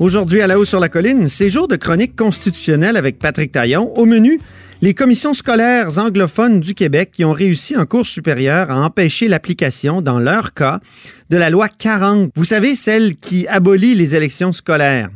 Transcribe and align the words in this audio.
Aujourd'hui, 0.00 0.40
à 0.40 0.46
la 0.46 0.58
haut 0.58 0.64
sur 0.64 0.80
la 0.80 0.88
colline, 0.88 1.28
c'est 1.28 1.50
jour 1.50 1.68
de 1.68 1.76
chronique 1.76 2.16
constitutionnelle 2.16 2.96
avec 2.96 3.18
Patrick 3.18 3.52
Taillon. 3.52 3.92
Au 3.98 4.06
menu, 4.06 4.40
les 4.80 4.94
commissions 4.94 5.34
scolaires 5.34 5.98
anglophones 5.98 6.60
du 6.60 6.72
Québec 6.72 7.10
qui 7.12 7.22
ont 7.22 7.34
réussi 7.34 7.76
en 7.76 7.84
cours 7.84 8.06
supérieur 8.06 8.70
à 8.70 8.80
empêcher 8.80 9.28
l'application, 9.28 10.00
dans 10.00 10.18
leur 10.18 10.54
cas, 10.54 10.80
de 11.28 11.36
la 11.36 11.50
loi 11.50 11.68
40. 11.68 12.30
Vous 12.34 12.46
savez, 12.46 12.76
celle 12.76 13.14
qui 13.16 13.46
abolit 13.46 13.94
les 13.94 14.16
élections 14.16 14.52
scolaires. 14.52 15.10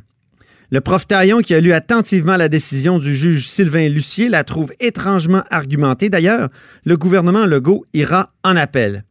Le 0.71 0.83
prof 0.83 1.07
Taillon, 1.07 1.39
qui 1.39 1.55
a 1.55 1.61
lu 1.61 1.73
attentivement 1.73 2.37
la 2.37 2.51
décision 2.51 2.99
du 2.99 3.17
juge 3.17 3.49
Sylvain 3.49 3.89
Lucier, 3.89 4.29
la 4.29 4.45
trouve 4.45 4.71
étrangement 4.81 5.45
argumentée. 5.51 6.11
D'ailleurs, 6.11 6.51
le 6.85 6.99
gouvernement 6.99 7.47
Legault 7.47 7.87
ira 7.95 8.35
en 8.45 8.55
appel. 8.55 9.05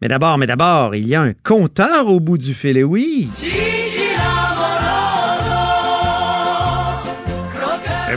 Mais 0.00 0.08
d'abord, 0.08 0.38
mais 0.38 0.46
d'abord, 0.46 0.94
il 0.94 1.06
y 1.06 1.14
a 1.14 1.20
un 1.20 1.34
compteur 1.34 2.06
au 2.06 2.18
bout 2.18 2.38
du 2.38 2.54
fil, 2.54 2.78
et 2.78 2.84
oui. 2.84 3.28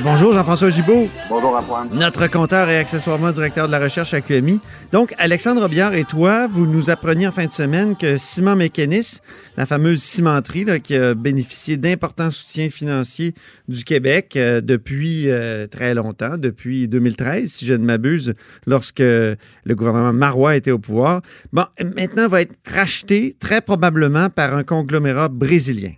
Bonjour 0.04 0.34
Jean-François 0.34 0.70
Gibault. 0.70 1.10
Bonjour 1.30 1.56
Antoine. 1.56 1.90
Notre 1.94 2.28
compteur 2.28 2.70
et 2.70 2.78
accessoirement 2.78 3.32
directeur 3.32 3.68
de 3.68 3.72
la 3.72 3.80
recherche 3.80 4.14
à 4.14 4.22
QMI. 4.22 4.60
Donc, 4.92 5.14
Alexandre 5.18 5.68
Biard 5.68 5.94
et 5.94 6.04
toi, 6.04 6.48
vous 6.48 6.66
nous 6.66 6.90
appreniez 6.90 7.28
en 7.28 7.32
fin 7.32 7.46
de 7.46 7.52
semaine 7.52 7.96
que 7.96 8.18
Ciment 8.18 8.56
Mécanis, 8.56 9.20
la 9.58 9.66
fameuse 9.66 10.02
cimenterie 10.02 10.66
là, 10.66 10.80
qui 10.80 10.96
a 10.96 11.14
bénéficié 11.14 11.78
d'importants 11.78 12.32
soutiens 12.32 12.70
financiers 12.70 13.34
du 13.68 13.84
Québec 13.84 14.34
euh, 14.36 14.62
depuis 14.62 15.30
euh, 15.30 15.68
très 15.68 15.94
longtemps, 15.94 16.38
depuis 16.38 16.88
2013, 16.88 17.52
si 17.52 17.66
je 17.66 17.74
ne 17.74 17.84
m'abuse, 17.86 18.34
lorsque 18.66 19.00
le 19.00 19.38
gouvernement 19.70 20.14
Marois 20.14 20.56
était 20.56 20.72
au 20.72 20.80
pouvoir, 20.80 21.22
bon, 21.54 21.66
maintenant 21.80 22.28
va 22.28 22.42
être 22.42 22.56
racheté 22.66 23.36
très 23.40 23.62
probablement 23.62 24.30
par 24.30 24.56
un 24.56 24.64
conglomérat 24.64 25.30
brésilien. 25.30 25.92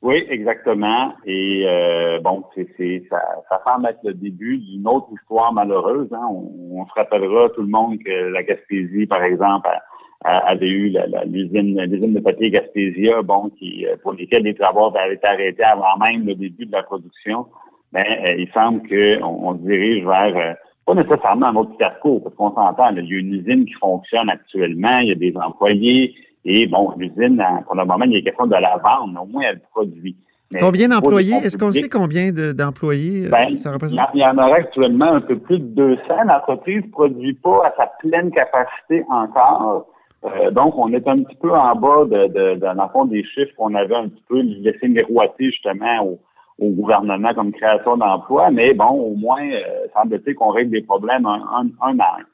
Oui, 0.00 0.24
exactement. 0.30 1.12
Et 1.24 1.64
euh, 1.66 2.20
bon, 2.20 2.44
c'est, 2.54 3.02
ça, 3.10 3.20
ça 3.48 3.60
semble 3.66 3.88
être 3.88 3.98
le 4.04 4.14
début 4.14 4.58
d'une 4.58 4.86
autre 4.86 5.08
histoire 5.12 5.52
malheureuse. 5.52 6.08
Hein. 6.12 6.26
On, 6.30 6.80
on, 6.80 6.86
se 6.86 6.92
rappellera 6.94 7.48
tout 7.50 7.62
le 7.62 7.68
monde 7.68 7.98
que 7.98 8.28
la 8.28 8.44
Gaspésie, 8.44 9.06
par 9.06 9.24
exemple, 9.24 9.66
a, 9.66 9.82
a, 10.24 10.50
avait 10.50 10.68
eu 10.68 10.96
l'usine, 11.26 11.74
de 11.74 12.20
papier 12.20 12.50
Gaspésia, 12.50 13.22
bon, 13.22 13.50
qui 13.58 13.86
euh, 13.86 13.96
pour 14.00 14.12
lesquels 14.12 14.44
les 14.44 14.54
travaux 14.54 14.96
avaient 14.96 15.14
été 15.14 15.26
arrêtés 15.26 15.64
avant 15.64 15.96
même 16.00 16.26
le 16.26 16.36
début 16.36 16.66
de 16.66 16.72
la 16.72 16.84
production. 16.84 17.46
Ben, 17.92 18.04
euh, 18.06 18.34
il 18.38 18.48
semble 18.52 18.86
qu'on 18.88 19.26
on 19.26 19.54
se 19.54 19.62
dirige 19.62 20.04
vers 20.04 20.36
euh, 20.36 20.54
pas 20.86 20.94
nécessairement 20.94 21.46
un 21.46 21.56
autre 21.56 21.76
fiasco, 21.76 22.20
parce 22.20 22.34
qu'on 22.36 22.54
s'entend, 22.54 22.90
il 22.90 23.04
y 23.04 23.14
a 23.14 23.18
une 23.18 23.34
usine 23.34 23.64
qui 23.64 23.74
fonctionne 23.74 24.30
actuellement, 24.30 24.98
il 24.98 25.08
y 25.08 25.12
a 25.12 25.16
des 25.16 25.34
employés, 25.36 26.14
et 26.44 26.66
bon, 26.66 26.92
l'usine, 26.96 27.42
pour 27.66 27.74
le 27.74 27.84
moment, 27.84 28.04
il 28.04 28.16
est 28.16 28.22
question 28.22 28.46
de 28.46 28.54
la 28.54 28.76
vendre, 28.78 29.22
au 29.22 29.26
moins 29.26 29.44
elle 29.50 29.60
produit. 29.72 30.16
Mais 30.52 30.60
combien 30.60 30.88
d'employés? 30.88 31.34
Est-ce 31.44 31.58
qu'on 31.58 31.72
sait 31.72 31.88
combien 31.90 32.32
d'employés 32.32 33.26
euh, 33.26 33.30
ben, 33.30 33.56
ça 33.58 33.70
représente? 33.70 34.00
Il 34.14 34.20
y 34.20 34.24
en 34.24 34.38
aurait 34.38 34.60
actuellement 34.60 35.12
un 35.12 35.20
peu 35.20 35.38
plus 35.38 35.58
de 35.58 35.66
200. 35.66 36.00
L'entreprise 36.26 36.84
ne 36.84 36.90
produit 36.90 37.34
pas 37.34 37.66
à 37.66 37.74
sa 37.76 37.86
pleine 38.00 38.30
capacité 38.30 39.04
encore. 39.10 39.86
Euh, 40.24 40.50
donc, 40.50 40.76
on 40.78 40.92
est 40.92 41.06
un 41.06 41.22
petit 41.22 41.36
peu 41.36 41.52
en 41.52 41.76
bas 41.76 42.04
de, 42.06 42.28
de, 42.28 42.54
de 42.54 42.60
dans 42.60 42.72
le 42.72 42.88
fond 42.92 43.04
des 43.04 43.22
chiffres 43.24 43.52
qu'on 43.56 43.74
avait 43.74 43.94
un 43.94 44.08
petit 44.08 44.24
peu 44.28 44.40
laissé 44.40 44.88
miroiter 44.88 45.50
justement 45.50 46.02
au, 46.02 46.18
au 46.58 46.70
gouvernement 46.70 47.34
comme 47.34 47.52
création 47.52 47.98
d'emplois. 47.98 48.50
Mais 48.50 48.72
bon, 48.72 48.88
au 48.88 49.14
moins, 49.14 49.46
euh, 49.46 49.86
semble-t-il 49.94 50.34
qu'on 50.34 50.50
règle 50.50 50.70
des 50.70 50.82
problèmes 50.82 51.26
un, 51.26 51.42
un, 51.56 51.66
un 51.82 51.98
à 51.98 52.16
un. 52.20 52.24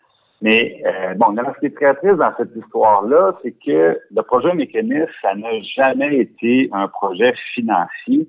Mais 0.43 0.83
euh, 0.85 1.15
bon, 1.15 1.35
ce 1.37 1.61
qui 1.61 1.67
est 1.67 1.77
très 1.77 1.95
triste 1.95 2.17
dans 2.17 2.33
cette 2.37 2.55
histoire-là, 2.55 3.35
c'est 3.43 3.55
que 3.65 3.99
le 4.15 4.23
projet 4.23 4.55
mécanisme, 4.55 5.07
ça 5.23 5.35
n'a 5.35 5.61
jamais 5.77 6.17
été 6.19 6.69
un 6.73 6.89
projet 6.89 7.33
financier. 7.55 8.27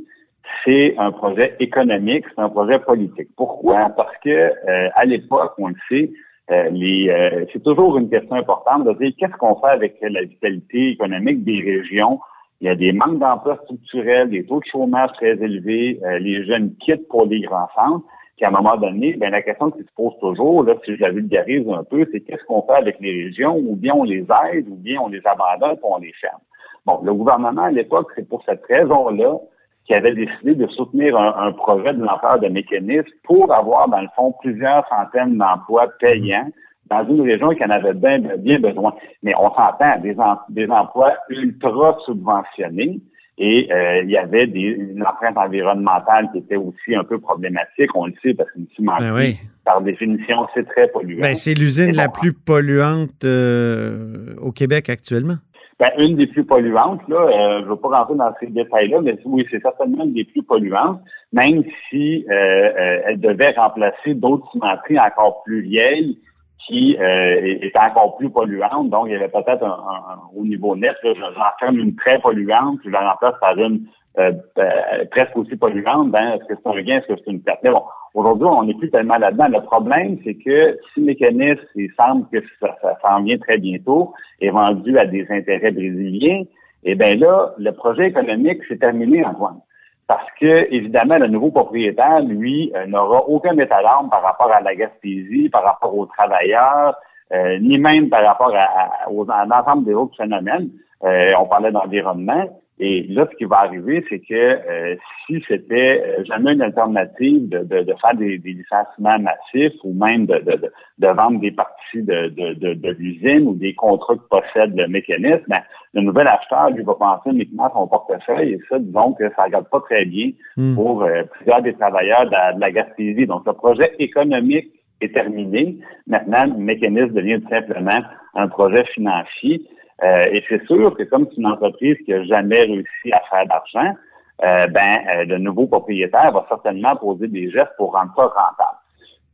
C'est 0.64 0.96
un 0.98 1.12
projet 1.12 1.56
économique, 1.60 2.26
c'est 2.34 2.42
un 2.42 2.50
projet 2.50 2.80
politique. 2.80 3.30
Pourquoi? 3.36 3.90
Parce 3.98 4.16
que 4.24 4.30
euh, 4.30 4.90
à 4.96 5.06
l'époque, 5.06 5.54
on 5.58 5.70
le 5.70 5.76
sait, 5.90 6.12
euh, 6.52 6.70
euh, 6.72 7.46
c'est 7.52 7.64
toujours 7.64 7.98
une 7.98 8.10
question 8.10 8.36
importante 8.36 8.86
de 8.86 8.94
dire 8.94 9.14
qu'est-ce 9.18 9.36
qu'on 9.38 9.56
fait 9.56 9.68
avec 9.68 9.98
la 10.02 10.22
vitalité 10.22 10.92
économique 10.92 11.44
des 11.44 11.60
régions. 11.60 12.20
Il 12.62 12.68
y 12.68 12.70
a 12.70 12.76
des 12.76 12.94
manques 12.94 13.20
d'emplois 13.20 13.60
structurels, 13.64 14.30
des 14.30 14.46
taux 14.46 14.60
de 14.60 14.66
chômage 14.72 15.12
très 15.14 15.32
élevés, 15.32 16.00
euh, 16.04 16.20
les 16.20 16.46
jeunes 16.46 16.76
quittent 16.80 17.08
pour 17.08 17.26
les 17.26 17.42
grands 17.42 17.68
centres. 17.76 18.06
Puis 18.36 18.46
à 18.46 18.50
un 18.50 18.52
moment 18.52 18.76
donné, 18.76 19.16
ben 19.16 19.32
la 19.32 19.42
question 19.42 19.72
qui 19.72 19.80
se 19.84 19.94
pose 19.96 20.14
toujours, 20.20 20.64
là, 20.64 20.74
si 20.84 20.96
je 20.96 21.02
la 21.02 21.12
vulgarise 21.12 21.68
un 21.70 21.84
peu, 21.84 22.06
c'est 22.12 22.22
qu'est-ce 22.22 22.44
qu'on 22.46 22.64
fait 22.64 22.74
avec 22.74 23.00
les 23.00 23.24
régions, 23.24 23.56
ou 23.58 23.76
bien 23.76 23.94
on 23.94 24.04
les 24.04 24.26
aide, 24.52 24.68
ou 24.70 24.76
bien 24.76 25.00
on 25.02 25.08
les 25.08 25.22
abandonne, 25.26 25.78
ou 25.82 25.96
on 25.96 26.00
les 26.00 26.14
ferme. 26.20 26.42
Bon, 26.86 27.00
le 27.04 27.14
gouvernement 27.14 27.64
à 27.64 27.72
l'époque, 27.72 28.12
c'est 28.16 28.28
pour 28.28 28.44
cette 28.44 28.66
raison-là 28.66 29.38
qu'il 29.86 29.96
avait 29.96 30.14
décidé 30.14 30.56
de 30.56 30.68
soutenir 30.68 31.18
un, 31.18 31.48
un 31.48 31.52
projet 31.52 31.94
de 31.94 32.04
l'ampleur 32.04 32.40
de 32.40 32.48
mécanisme 32.48 33.08
pour 33.24 33.54
avoir, 33.54 33.88
dans 33.88 34.02
le 34.02 34.10
fond, 34.16 34.34
plusieurs 34.42 34.86
centaines 34.90 35.38
d'emplois 35.38 35.88
payants 36.00 36.50
dans 36.90 37.06
une 37.08 37.22
région 37.22 37.50
qui 37.50 37.64
en 37.64 37.70
avait 37.70 37.94
bien, 37.94 38.20
bien 38.20 38.60
besoin. 38.60 38.94
Mais 39.24 39.34
on 39.36 39.50
s'entend, 39.50 40.00
des, 40.02 40.16
des 40.50 40.70
emplois 40.70 41.14
ultra 41.30 41.98
subventionnés, 42.06 43.00
et 43.38 43.68
euh, 43.72 44.02
il 44.04 44.10
y 44.10 44.18
avait 44.18 44.48
des, 44.48 44.62
une 44.62 45.04
empreinte 45.06 45.38
environnementale 45.38 46.30
qui 46.32 46.40
était 46.40 46.56
aussi 46.56 46.96
un 46.96 47.04
peu 47.04 47.20
problématique. 47.20 47.94
On 47.94 48.06
le 48.06 48.14
sait 48.24 48.34
parce 48.34 48.50
qu'une 48.52 48.68
cimenterie, 48.76 49.08
ben 49.08 49.16
oui. 49.16 49.40
par 49.66 49.82
définition, 49.82 50.48
c'est 50.54 50.66
très 50.68 50.88
polluant. 50.88 51.22
Ben, 51.22 51.36
c'est 51.36 51.54
l'usine 51.54 51.94
la 51.96 52.08
plus 52.08 52.34
polluante 52.34 53.26
euh, 53.26 54.36
au 54.42 54.52
Québec 54.52 54.90
actuellement. 54.90 55.36
Ben, 55.78 55.90
une 55.98 56.16
des 56.16 56.28
plus 56.28 56.46
polluantes, 56.46 57.02
là, 57.10 57.18
euh, 57.18 57.60
je 57.60 57.66
ne 57.66 57.70
veux 57.72 57.76
pas 57.76 57.90
rentrer 57.90 58.16
dans 58.16 58.32
ces 58.40 58.48
détails-là, 58.48 59.02
mais 59.02 59.18
oui, 59.26 59.46
c'est 59.52 59.62
certainement 59.62 60.06
une 60.06 60.14
des 60.14 60.24
plus 60.24 60.42
polluantes, 60.42 61.02
même 61.34 61.64
si 61.90 62.26
euh, 62.30 63.02
elle 63.06 63.20
devait 63.20 63.52
remplacer 63.52 64.14
d'autres 64.14 64.50
cimenteries 64.54 64.98
encore 64.98 65.44
plus 65.44 65.60
vieilles 65.60 66.18
qui 66.66 66.98
euh, 67.00 67.58
est 67.62 67.78
encore 67.78 68.18
plus 68.18 68.30
polluante. 68.30 68.90
Donc, 68.90 69.08
il 69.08 69.14
y 69.14 69.16
avait 69.16 69.28
peut-être 69.28 69.64
un, 69.64 69.68
un, 69.68 70.20
au 70.36 70.44
niveau 70.44 70.76
net, 70.76 70.96
j'enferme 71.04 71.78
une 71.78 71.96
très 71.96 72.20
polluante, 72.20 72.80
puis 72.80 72.90
je 72.90 72.94
la 72.94 73.12
remplace 73.12 73.36
par 73.40 73.58
une 73.58 73.82
euh, 74.18 74.32
euh, 74.58 75.06
presque 75.12 75.38
aussi 75.38 75.56
polluante. 75.56 76.12
Ben, 76.12 76.34
est-ce 76.34 76.46
que 76.46 76.54
c'est 76.56 76.70
un 76.70 76.82
gain, 76.82 76.98
est-ce 76.98 77.14
que 77.14 77.20
c'est 77.24 77.32
une 77.32 77.42
perte? 77.42 77.60
Mais 77.64 77.70
bon, 77.70 77.84
aujourd'hui, 78.14 78.48
on 78.50 78.64
n'est 78.64 78.74
plus 78.74 78.90
tellement 78.90 79.18
là-dedans. 79.18 79.48
Le 79.50 79.62
problème, 79.62 80.18
c'est 80.24 80.36
que 80.36 80.80
si 80.94 81.02
mécanisme, 81.02 81.62
il 81.76 81.92
semble 81.98 82.28
que 82.30 82.40
ça, 82.60 82.76
ça 82.82 82.98
s'en 83.02 83.22
vient 83.24 83.38
très 83.38 83.58
bientôt, 83.58 84.14
est 84.42 84.50
vendu 84.50 84.98
à 84.98 85.06
des 85.06 85.26
intérêts 85.30 85.72
brésiliens, 85.72 86.44
eh 86.84 86.96
bien 86.96 87.16
là, 87.16 87.54
le 87.58 87.72
projet 87.72 88.08
économique 88.08 88.64
s'est 88.68 88.78
terminé, 88.78 89.24
Antoine 89.26 89.60
parce 90.08 90.28
que, 90.40 90.72
évidemment, 90.72 91.18
le 91.18 91.28
nouveau 91.28 91.52
propriétaire, 91.52 92.22
lui, 92.22 92.72
euh, 92.76 92.86
n'aura 92.86 93.28
aucun 93.28 93.58
état 93.58 93.82
d'âme 93.82 94.10
par 94.10 94.22
rapport 94.22 94.52
à 94.52 94.62
la 94.62 94.76
Gaspésie, 94.76 95.50
par 95.50 95.64
rapport 95.64 95.98
aux 95.98 96.06
travailleurs, 96.06 96.96
euh, 97.34 97.58
ni 97.60 97.80
même 97.80 98.10
par 98.10 98.24
rapport 98.24 98.54
à, 98.56 99.10
aux, 99.10 99.30
à 99.30 99.46
l'ensemble 99.46 99.86
des 99.86 99.94
autres 99.94 100.16
phénomènes. 100.16 100.70
Euh, 101.04 101.34
on 101.40 101.46
parlait 101.46 101.72
d'environnement. 101.72 102.46
Et 102.78 103.04
là, 103.04 103.26
ce 103.32 103.38
qui 103.38 103.46
va 103.46 103.60
arriver, 103.60 104.04
c'est 104.10 104.20
que 104.20 104.34
euh, 104.34 104.96
si 105.26 105.42
c'était 105.48 106.04
euh, 106.06 106.26
jamais 106.26 106.54
une 106.54 106.62
alternative 106.62 107.48
de, 107.48 107.60
de, 107.60 107.84
de 107.84 107.94
faire 108.02 108.16
des, 108.16 108.38
des, 108.38 108.52
licenciements 108.52 109.18
massifs 109.18 109.80
ou 109.86 109.94
même 109.94 110.26
de, 110.26 110.40
de, 110.40 110.72
de 111.00 111.08
vendre 111.08 111.40
des 111.40 111.52
parties 111.52 112.04
de, 112.04 112.28
de, 112.30 112.90
l'usine 113.00 113.48
ou 113.48 113.54
des 113.56 113.74
contrats 113.74 114.16
que 114.16 114.28
possède 114.30 114.76
le 114.76 114.90
mécanisme, 114.90 115.46
ben, 115.48 115.62
le 115.94 116.02
nouvel 116.02 116.28
acheteur, 116.28 116.70
lui, 116.72 116.84
va 116.84 116.96
penser 116.96 117.30
uniquement 117.30 117.68
à 117.68 117.72
son 117.72 117.88
portefeuille 117.88 118.54
et 118.56 118.60
ça, 118.68 118.78
disons 118.78 119.14
que 119.14 119.30
ça 119.38 119.44
regarde 119.46 119.70
pas 119.70 119.80
très 119.80 120.04
bien 120.04 120.32
hmm. 120.58 120.76
pour 120.76 121.04
euh, 121.04 121.24
plusieurs 121.32 121.62
des 121.62 121.74
travailleurs 121.76 122.26
de 122.26 122.32
la, 122.32 122.52
de 122.52 122.60
la 122.60 122.72
Gaspésie. 122.72 123.26
Donc, 123.26 123.44
le 123.46 123.54
projet 123.54 123.94
économique 124.00 124.70
est 125.00 125.14
terminé. 125.14 125.78
Maintenant, 126.08 126.46
le 126.46 126.58
mécanisme 126.58 127.14
devient 127.14 127.40
tout 127.42 127.50
simplement 127.50 128.02
un 128.34 128.48
projet 128.50 128.84
financier. 128.94 129.62
Euh, 130.04 130.26
et 130.32 130.44
c'est 130.50 130.66
sûr 130.66 130.96
que 130.96 131.04
comme 131.04 131.28
c'est 131.30 131.38
une 131.38 131.48
entreprise 131.48 131.98
qui 132.06 132.12
n'a 132.12 132.24
jamais 132.24 132.62
réussi 132.62 133.12
à 133.12 133.22
faire 133.30 133.46
d'argent, 133.48 133.96
euh, 134.44 134.68
ben, 134.68 135.00
euh, 135.10 135.26
le 135.26 135.38
nouveau 135.38 135.68
propriétaire 135.68 136.32
va 136.34 136.46
certainement 136.50 136.96
poser 136.98 137.28
des 137.28 137.50
gestes 137.50 137.72
pour 137.78 137.94
rendre 137.94 138.12
ça 138.16 138.24
rentable. 138.24 138.78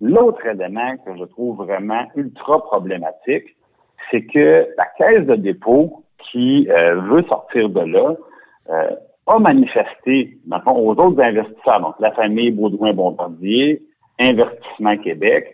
L'autre 0.02 0.46
élément 0.46 0.96
que 1.06 1.18
je 1.18 1.24
trouve 1.26 1.58
vraiment 1.66 2.06
ultra 2.16 2.62
problématique, 2.64 3.56
c'est 4.10 4.24
que 4.26 4.68
la 4.78 4.86
caisse 4.98 5.26
de 5.26 5.36
dépôt 5.36 6.04
qui 6.32 6.68
veut 6.68 7.24
sortir 7.24 7.70
de 7.70 7.82
là 7.82 8.16
a 9.28 9.40
manifesté, 9.40 10.38
maintenant, 10.48 10.76
aux 10.76 10.92
autres 10.92 11.22
investisseurs, 11.22 11.82
donc 11.82 11.96
la 12.00 12.12
famille 12.12 12.52
Baudouin-Bombardier, 12.52 13.82
Investissement 14.20 14.98
Québec, 14.98 15.54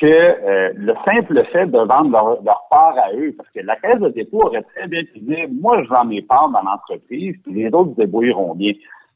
que 0.00 0.06
euh, 0.06 0.72
le 0.74 0.94
simple 1.04 1.42
fait 1.52 1.66
de 1.66 1.78
vendre 1.78 2.10
leur, 2.10 2.66
part 2.70 2.96
à 2.98 3.12
eux, 3.14 3.34
parce 3.36 3.48
que 3.50 3.60
la 3.60 3.76
caisse 3.76 4.00
de 4.00 4.08
dépôt 4.10 4.42
aurait 4.44 4.64
très 4.74 4.86
bien 4.88 5.02
pu 5.04 5.20
dire, 5.20 5.48
moi, 5.60 5.82
je 5.82 5.88
vends 5.88 6.04
mes 6.04 6.22
parts 6.22 6.50
dans 6.50 6.62
l'entreprise, 6.62 7.36
puis 7.42 7.54
les 7.54 7.68
autres 7.68 7.92
se 7.92 8.00
débrouilleront 8.00 8.54
bien. 8.54 8.72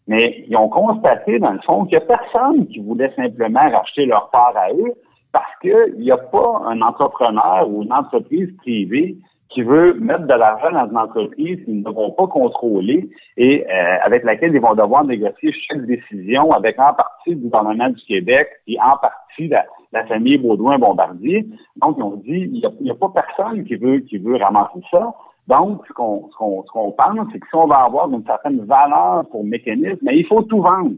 Mais 0.09 0.45
ils 0.49 0.57
ont 0.57 0.69
constaté, 0.69 1.39
dans 1.39 1.53
le 1.53 1.61
fond, 1.61 1.85
qu'il 1.85 1.99
n'y 1.99 2.05
a 2.05 2.07
personne 2.07 2.67
qui 2.69 2.81
voulait 2.81 3.13
simplement 3.15 3.71
racheter 3.71 4.07
leur 4.07 4.31
part 4.31 4.55
à 4.57 4.73
eux 4.73 4.95
parce 5.33 5.59
qu'il 5.61 5.95
n'y 5.99 6.11
a 6.11 6.17
pas 6.17 6.63
un 6.67 6.81
entrepreneur 6.83 7.69
ou 7.69 7.83
une 7.83 7.93
entreprise 7.93 8.51
privée 8.57 9.17
qui 9.51 9.63
veut 9.63 9.95
mettre 9.95 10.27
de 10.27 10.35
l'argent 10.35 10.73
dans 10.73 10.89
une 10.89 10.97
entreprise 10.97 11.65
qu'ils 11.65 11.83
ne 11.83 11.91
vont 11.91 12.11
pas 12.13 12.27
contrôler 12.27 13.09
et 13.37 13.67
euh, 13.69 13.97
avec 14.03 14.25
laquelle 14.25 14.55
ils 14.55 14.61
vont 14.61 14.75
devoir 14.75 15.05
négocier 15.05 15.53
chaque 15.69 15.85
décision 15.87 16.53
avec 16.53 16.79
en 16.79 16.95
partie 16.95 17.31
le 17.31 17.37
gouvernement 17.37 17.91
du 17.91 18.01
Québec 18.07 18.49
et 18.69 18.79
en 18.81 18.97
partie 18.97 19.49
la, 19.49 19.65
la 19.93 20.05
famille 20.07 20.39
Baudouin-Bombardier. 20.39 21.47
Donc, 21.77 21.97
ils 21.99 22.03
ont 22.03 22.17
dit, 22.17 22.51
il 22.53 22.71
n'y 22.81 22.91
a, 22.91 22.95
pas 22.95 23.13
personne 23.15 23.65
qui 23.65 23.77
veut, 23.77 23.99
qui 24.01 24.19
veut 24.19 24.37
ramasser 24.37 24.81
ça. 24.91 25.15
Donc, 25.49 25.85
ce 25.89 25.93
qu'on 25.93 26.29
ce 26.31 26.37
qu'on 26.37 26.93
pense, 26.93 27.27
c'est 27.33 27.41
que 27.41 27.47
si 27.49 27.57
on 27.57 27.67
va 27.67 27.85
avoir 27.85 28.09
une 28.11 28.25
certaine 28.25 28.65
valeur 28.65 29.25
pour 29.31 29.43
le 29.43 29.49
mécanisme, 29.49 29.99
mais 30.03 30.17
il 30.17 30.27
faut 30.27 30.43
tout 30.43 30.63
vendre. 30.63 30.93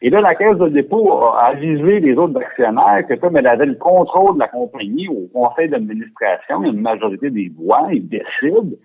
Et 0.00 0.10
là, 0.10 0.20
la 0.20 0.34
Caisse 0.36 0.56
de 0.56 0.68
dépôt 0.68 1.12
a 1.12 1.46
avisé 1.46 1.98
les 1.98 2.14
autres 2.14 2.40
actionnaires 2.40 3.04
que 3.06 3.14
comme 3.14 3.36
elle 3.36 3.48
avait 3.48 3.66
le 3.66 3.74
contrôle 3.74 4.34
de 4.34 4.38
la 4.38 4.48
compagnie 4.48 5.08
au 5.08 5.26
conseil 5.32 5.68
d'administration, 5.68 6.62
une 6.62 6.80
majorité 6.80 7.30
des 7.30 7.52
voix, 7.58 7.88
ils 7.90 8.08
décident, 8.08 8.76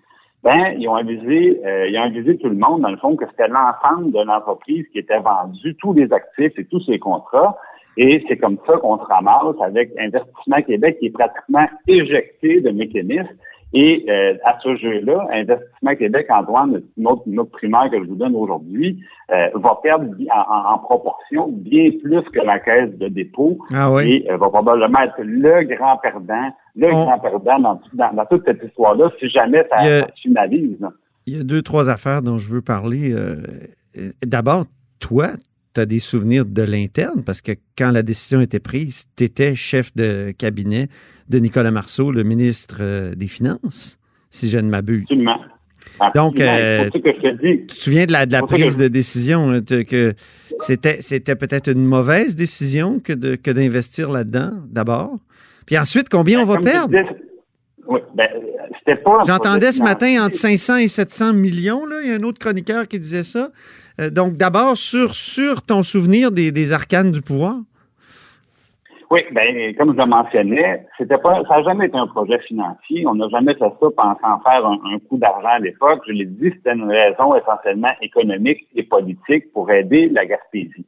ben, 0.42 0.74
ils 0.76 0.88
ont 0.88 0.96
avisé, 0.96 1.60
euh, 1.64 1.88
ils 1.88 1.96
ont 1.98 2.02
avisé 2.02 2.36
tout 2.36 2.48
le 2.48 2.56
monde, 2.56 2.82
dans 2.82 2.90
le 2.90 2.96
fond, 2.96 3.16
que 3.16 3.24
c'était 3.30 3.48
l'ensemble 3.48 4.12
de 4.12 4.22
l'entreprise 4.24 4.86
qui 4.92 4.98
était 4.98 5.20
vendue, 5.20 5.76
tous 5.76 5.92
les 5.94 6.12
actifs 6.12 6.52
et 6.58 6.64
tous 6.66 6.80
ses 6.84 6.98
contrats. 6.98 7.56
Et 7.96 8.24
c'est 8.28 8.36
comme 8.36 8.58
ça 8.66 8.76
qu'on 8.78 8.98
se 8.98 9.04
ramasse 9.04 9.56
avec 9.62 9.92
Investissement 9.98 10.62
Québec 10.66 10.98
qui 10.98 11.06
est 11.06 11.10
pratiquement 11.10 11.66
éjecté 11.86 12.60
de 12.60 12.70
mécanismes. 12.70 13.28
Et 13.76 14.04
euh, 14.08 14.34
à 14.44 14.56
ce 14.62 14.76
jeu-là, 14.76 15.26
Investissement 15.32 15.96
Québec, 15.96 16.26
Antoine, 16.30 16.80
notre, 16.96 17.22
notre 17.26 17.50
primaire 17.50 17.90
que 17.90 17.98
je 17.98 18.08
vous 18.08 18.14
donne 18.14 18.36
aujourd'hui, 18.36 19.00
euh, 19.32 19.48
va 19.54 19.80
perdre 19.82 20.06
en, 20.32 20.78
proportion 20.78 21.48
bien 21.48 21.90
plus 22.00 22.22
que 22.32 22.38
la 22.38 22.60
caisse 22.60 22.96
de 22.96 23.08
dépôt 23.08 23.58
ah 23.74 23.90
et 24.04 24.26
euh, 24.30 24.36
va 24.36 24.48
probablement 24.48 25.00
être 25.00 25.20
le 25.20 25.64
grand 25.74 25.96
perdant, 25.96 26.54
le 26.76 26.88
grand 26.88 27.18
perdant 27.18 27.58
dans, 27.58 27.80
dans, 28.12 28.26
toute 28.26 28.44
cette 28.44 28.62
histoire-là, 28.62 29.10
si 29.18 29.28
jamais 29.28 29.66
ça, 29.68 29.82
ça 29.82 30.06
finalise. 30.22 30.78
Il 31.26 31.36
y 31.36 31.40
a 31.40 31.42
deux, 31.42 31.62
trois 31.62 31.90
affaires 31.90 32.22
dont 32.22 32.38
je 32.38 32.48
veux 32.48 32.62
parler. 32.62 33.12
D'abord, 34.24 34.66
toi, 35.00 35.30
tu 35.74 35.80
as 35.80 35.86
des 35.86 35.98
souvenirs 35.98 36.44
de 36.46 36.62
l'interne? 36.62 37.22
Parce 37.24 37.40
que 37.40 37.52
quand 37.76 37.90
la 37.90 38.02
décision 38.02 38.40
était 38.40 38.60
prise, 38.60 39.06
tu 39.16 39.24
étais 39.24 39.54
chef 39.54 39.94
de 39.94 40.32
cabinet 40.36 40.88
de 41.28 41.38
Nicolas 41.38 41.70
Marceau, 41.70 42.12
le 42.12 42.22
ministre 42.22 42.78
euh, 42.80 43.14
des 43.14 43.28
Finances, 43.28 43.98
si 44.30 44.48
je 44.48 44.58
ne 44.58 44.68
m'abuse. 44.68 45.02
Absolument. 45.02 45.40
Donc, 46.14 46.40
euh, 46.40 46.90
tu 46.90 47.66
te 47.66 47.72
souviens 47.72 48.06
de 48.06 48.12
la, 48.12 48.26
de 48.26 48.32
la 48.32 48.42
prise 48.42 48.76
de 48.76 48.88
décision, 48.88 49.50
hein, 49.50 49.60
que 49.62 50.14
c'était, 50.60 51.00
c'était 51.00 51.36
peut-être 51.36 51.70
une 51.70 51.84
mauvaise 51.84 52.34
décision 52.34 53.00
que, 53.00 53.12
de, 53.12 53.36
que 53.36 53.50
d'investir 53.50 54.10
là-dedans, 54.10 54.52
d'abord? 54.68 55.18
Puis 55.66 55.78
ensuite, 55.78 56.08
combien 56.08 56.40
on 56.40 56.44
va 56.44 56.58
perdre? 56.58 56.94
oui, 57.86 58.00
ben, 58.14 58.28
c'était 58.78 59.00
pas 59.00 59.20
J'entendais 59.26 59.72
ce 59.72 59.82
matin 59.82 60.24
entre 60.24 60.36
500 60.36 60.76
et 60.78 60.88
700 60.88 61.32
millions. 61.34 61.86
Là. 61.86 61.96
Il 62.02 62.10
y 62.10 62.12
a 62.12 62.16
un 62.16 62.22
autre 62.22 62.38
chroniqueur 62.38 62.88
qui 62.88 62.98
disait 62.98 63.22
ça. 63.22 63.50
Euh, 64.00 64.10
donc, 64.10 64.34
d'abord, 64.34 64.76
sur, 64.76 65.14
sur 65.14 65.62
ton 65.62 65.82
souvenir 65.82 66.30
des, 66.30 66.52
des 66.52 66.72
arcanes 66.72 67.12
du 67.12 67.22
pouvoir? 67.22 67.56
Oui, 69.10 69.20
ben 69.30 69.76
comme 69.76 69.92
je 69.92 69.98
le 69.98 70.06
mentionnais, 70.06 70.84
c'était 70.98 71.18
pas, 71.18 71.42
ça 71.46 71.58
n'a 71.58 71.62
jamais 71.62 71.86
été 71.86 71.96
un 71.96 72.06
projet 72.08 72.38
financier. 72.40 73.06
On 73.06 73.14
n'a 73.14 73.28
jamais 73.28 73.54
fait 73.54 73.60
ça 73.60 73.88
pensant 73.96 74.40
faire 74.40 74.66
un, 74.66 74.98
coup 75.08 75.18
d'argent 75.18 75.50
à 75.50 75.58
l'époque. 75.60 76.02
Je 76.08 76.12
l'ai 76.12 76.24
dit, 76.24 76.50
c'était 76.50 76.72
une 76.72 76.90
raison 76.90 77.36
essentiellement 77.36 77.92
économique 78.00 78.66
et 78.74 78.82
politique 78.82 79.52
pour 79.52 79.70
aider 79.70 80.08
la 80.08 80.26
Gaspésie. 80.26 80.86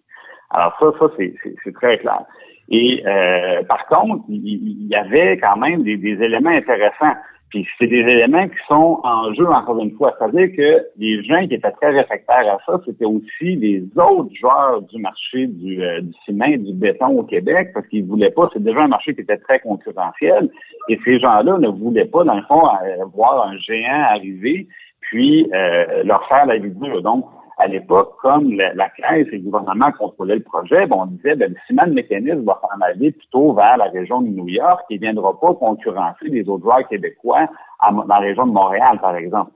Alors 0.50 0.76
ça, 0.80 0.86
ça 0.98 1.06
c'est 1.18 1.72
très 1.74 1.98
clair. 1.98 2.22
Et 2.68 3.04
euh, 3.06 3.62
par 3.64 3.86
contre, 3.86 4.24
il, 4.28 4.88
y 4.88 4.94
avait 4.96 5.38
quand 5.38 5.56
même 5.56 5.84
des 5.84 5.94
éléments 5.94 6.50
intéressants. 6.50 7.14
Puis 7.50 7.66
c'est 7.78 7.86
des 7.86 7.98
éléments 7.98 8.48
qui 8.48 8.56
sont 8.66 9.00
en 9.04 9.32
jeu 9.34 9.46
encore 9.46 9.78
une 9.78 9.92
fois. 9.92 10.14
C'est-à-dire 10.18 10.48
que 10.56 10.86
les 10.98 11.22
gens 11.22 11.46
qui 11.46 11.54
étaient 11.54 11.70
très 11.70 11.90
réfractaires 11.90 12.54
à 12.54 12.58
ça, 12.66 12.80
c'était 12.84 13.04
aussi 13.04 13.56
les 13.56 13.84
autres 13.96 14.34
joueurs 14.34 14.82
du 14.82 14.98
marché 14.98 15.46
du, 15.46 15.82
euh, 15.82 16.00
du 16.00 16.12
ciment 16.24 16.46
et 16.46 16.58
du 16.58 16.72
béton 16.72 17.18
au 17.18 17.22
Québec, 17.22 17.70
parce 17.72 17.86
qu'ils 17.86 18.04
voulaient 18.04 18.30
pas, 18.30 18.50
c'est 18.52 18.62
déjà 18.62 18.82
un 18.82 18.88
marché 18.88 19.14
qui 19.14 19.20
était 19.20 19.36
très 19.38 19.60
concurrentiel, 19.60 20.50
et 20.88 20.98
ces 21.04 21.20
gens-là 21.20 21.58
ne 21.58 21.68
voulaient 21.68 22.04
pas, 22.04 22.24
dans 22.24 22.34
le 22.34 22.42
fond, 22.42 22.66
euh, 22.66 23.04
voir 23.14 23.48
un 23.48 23.56
géant 23.58 24.02
arriver, 24.10 24.66
puis 25.00 25.48
euh, 25.54 26.02
leur 26.02 26.26
faire 26.28 26.46
la 26.46 26.58
vie 26.58 26.70
dure. 26.70 27.00
Donc, 27.02 27.26
à 27.58 27.66
l'époque, 27.68 28.16
comme 28.20 28.52
la, 28.52 28.88
Caisse 28.90 29.28
et 29.32 29.38
le 29.38 29.44
gouvernement 29.44 29.90
contrôlaient 29.92 30.36
le 30.36 30.42
projet, 30.42 30.86
on 30.90 31.06
disait 31.06 31.36
ben, 31.36 31.50
le 31.52 31.56
ciment 31.66 31.86
mécanisme 31.86 32.44
va 32.44 32.60
s'en 32.60 32.80
aller 32.82 33.12
plutôt 33.12 33.54
vers 33.54 33.78
la 33.78 33.86
région 33.86 34.20
de 34.20 34.28
New 34.28 34.48
York 34.48 34.84
et 34.90 34.96
ne 34.96 35.00
viendra 35.00 35.38
pas 35.40 35.54
concurrencer 35.54 36.26
les 36.26 36.46
autres 36.48 36.64
joueurs 36.64 36.86
québécois 36.88 37.48
dans 37.82 38.04
la 38.04 38.18
région 38.18 38.46
de 38.46 38.52
Montréal, 38.52 38.98
par 39.00 39.16
exemple. 39.16 39.52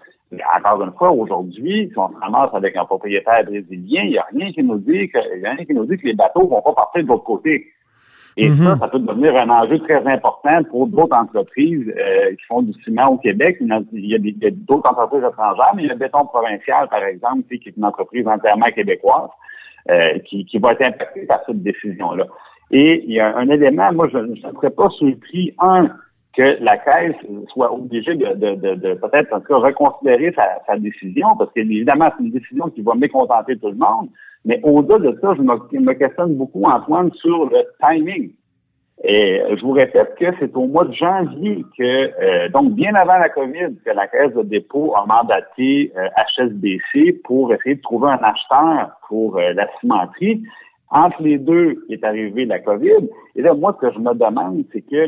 encore 0.56 0.82
une 0.82 0.92
fois, 0.92 1.10
aujourd'hui, 1.10 1.90
si 1.92 1.98
on 1.98 2.08
se 2.08 2.16
ramasse 2.16 2.54
avec 2.54 2.74
un 2.76 2.86
propriétaire 2.86 3.44
brésilien, 3.44 4.02
il 4.04 4.10
n'y 4.10 4.18
a 4.18 4.26
rien 4.34 4.50
qui 4.52 4.62
nous 4.62 4.78
dit 4.78 5.08
que, 5.10 5.18
il 5.36 5.42
y 5.42 5.46
a 5.46 5.52
rien 5.52 5.64
qui 5.64 5.74
nous 5.74 5.84
dit 5.84 5.98
que 5.98 6.06
les 6.06 6.14
bateaux 6.14 6.46
vont 6.46 6.62
pas 6.62 6.72
partir 6.72 7.02
de 7.02 7.08
l'autre 7.08 7.24
côté. 7.24 7.66
Et 8.40 8.48
mhm. 8.48 8.54
ça, 8.54 8.78
ça 8.80 8.88
peut 8.88 8.98
devenir 8.98 9.36
un 9.36 9.50
enjeu 9.50 9.78
très 9.80 10.02
important 10.06 10.62
pour 10.70 10.86
d'autres 10.86 11.14
entreprises 11.14 11.86
euh, 11.88 12.30
qui 12.30 12.44
font 12.48 12.62
du 12.62 12.72
ciment 12.82 13.08
au 13.08 13.18
Québec. 13.18 13.58
Il 13.60 14.06
y 14.06 14.14
a, 14.14 14.50
d'autres 14.50 14.88
entreprises 14.88 15.22
étrangères, 15.30 15.72
mais 15.76 15.82
il 15.82 15.88
y 15.88 15.90
a 15.90 15.94
Béton 15.94 16.24
Provincial, 16.24 16.88
par 16.88 17.04
exemple, 17.04 17.42
qui 17.48 17.68
est 17.68 17.76
une 17.76 17.84
entreprise 17.84 18.26
entièrement 18.26 18.70
québécoise, 18.74 19.28
euh, 19.90 20.18
qui, 20.20 20.46
qui 20.46 20.56
va 20.56 20.72
être 20.72 20.80
impactée 20.80 21.26
par 21.26 21.40
cette 21.44 21.62
décision-là. 21.62 22.24
Et 22.70 23.04
il 23.04 23.12
y 23.12 23.20
a 23.20 23.36
un 23.36 23.50
élément, 23.50 23.92
moi, 23.92 24.08
je 24.10 24.16
ne 24.16 24.36
serais 24.36 24.70
pas 24.70 24.88
surpris, 24.88 25.54
un, 25.58 25.90
que 26.36 26.62
la 26.62 26.76
Caisse 26.78 27.16
soit 27.52 27.72
obligée 27.72 28.14
de, 28.14 28.34
de, 28.34 28.54
de, 28.54 28.74
de 28.74 28.94
peut-être 28.94 29.32
en 29.32 29.40
tout 29.40 29.48
cas 29.48 29.56
reconsidérer 29.56 30.32
sa, 30.32 30.60
sa 30.66 30.78
décision, 30.78 31.28
parce 31.36 31.52
qu'évidemment, 31.52 32.10
c'est 32.16 32.24
une 32.24 32.30
décision 32.30 32.68
qui 32.70 32.82
va 32.82 32.94
mécontenter 32.94 33.56
tout 33.58 33.68
le 33.68 33.76
monde, 33.76 34.08
mais 34.44 34.60
au-delà 34.62 34.98
de 34.98 35.18
ça, 35.20 35.34
je 35.36 35.42
me, 35.42 35.92
questionne 35.94 36.34
beaucoup, 36.34 36.64
Antoine, 36.64 37.12
sur 37.14 37.46
le 37.46 37.64
timing. 37.80 38.32
Et 39.02 39.40
je 39.56 39.62
vous 39.62 39.72
répète 39.72 40.14
que 40.16 40.26
c'est 40.38 40.54
au 40.54 40.66
mois 40.66 40.84
de 40.84 40.92
janvier 40.92 41.64
que, 41.76 41.82
euh, 41.82 42.48
donc 42.50 42.74
bien 42.74 42.94
avant 42.94 43.16
la 43.16 43.30
COVID, 43.30 43.76
que 43.84 43.90
la 43.90 44.06
Caisse 44.08 44.34
de 44.34 44.42
dépôt 44.42 44.94
a 44.94 45.06
mandaté 45.06 45.90
HSBC 46.36 46.80
euh, 46.96 47.20
pour 47.24 47.52
essayer 47.54 47.76
de 47.76 47.80
trouver 47.80 48.10
un 48.10 48.22
acheteur 48.22 48.90
pour 49.08 49.38
euh, 49.38 49.54
la 49.54 49.68
cimenterie. 49.80 50.42
Entre 50.90 51.22
les 51.22 51.38
deux 51.38 51.82
est 51.88 52.04
arrivé 52.04 52.44
la 52.44 52.58
COVID. 52.58 53.08
Et 53.36 53.42
là, 53.42 53.54
moi, 53.54 53.74
ce 53.80 53.86
que 53.86 53.94
je 53.94 53.98
me 54.00 54.12
demande, 54.12 54.64
c'est 54.72 54.82
que 54.82 55.06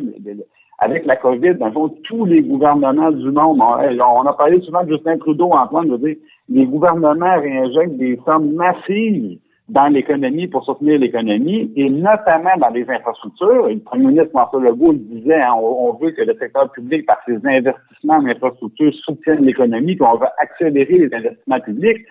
avec 0.82 1.06
la 1.06 1.16
COVID, 1.16 1.54
dans 1.54 1.66
le 1.66 1.72
fond, 1.72 1.94
tous 2.04 2.24
les 2.24 2.42
gouvernements 2.42 3.12
du 3.12 3.30
monde, 3.30 3.60
on, 3.60 4.26
a 4.26 4.32
parlé 4.32 4.60
souvent 4.62 4.82
de 4.82 4.90
Justin 4.90 5.16
Trudeau, 5.18 5.50
Antoine, 5.52 5.88
de 5.88 5.96
dire 5.96 6.16
les 6.48 6.66
gouvernements 6.66 7.40
réinjectent 7.40 7.96
des 7.98 8.18
sommes 8.26 8.52
massives 8.54 9.38
dans 9.68 9.86
l'économie 9.86 10.48
pour 10.48 10.64
soutenir 10.64 10.98
l'économie 10.98 11.72
et 11.76 11.88
notamment 11.88 12.56
dans 12.58 12.68
les 12.70 12.84
infrastructures. 12.90 13.68
le 13.68 13.78
premier 13.78 14.06
ministre 14.06 14.30
François 14.30 14.60
Legault 14.60 14.92
le 14.92 14.98
disait, 14.98 15.40
hein, 15.40 15.54
on, 15.56 15.92
veut 15.94 16.10
que 16.10 16.22
le 16.22 16.34
secteur 16.34 16.70
public, 16.72 17.06
par 17.06 17.18
ses 17.26 17.36
investissements 17.36 18.16
en 18.16 18.26
infrastructures, 18.26 18.92
soutienne 19.04 19.44
l'économie, 19.44 19.96
qu'on 19.96 20.18
veut 20.18 20.26
accélérer 20.38 20.98
les 20.98 21.14
investissements 21.14 21.60
publics. 21.60 22.04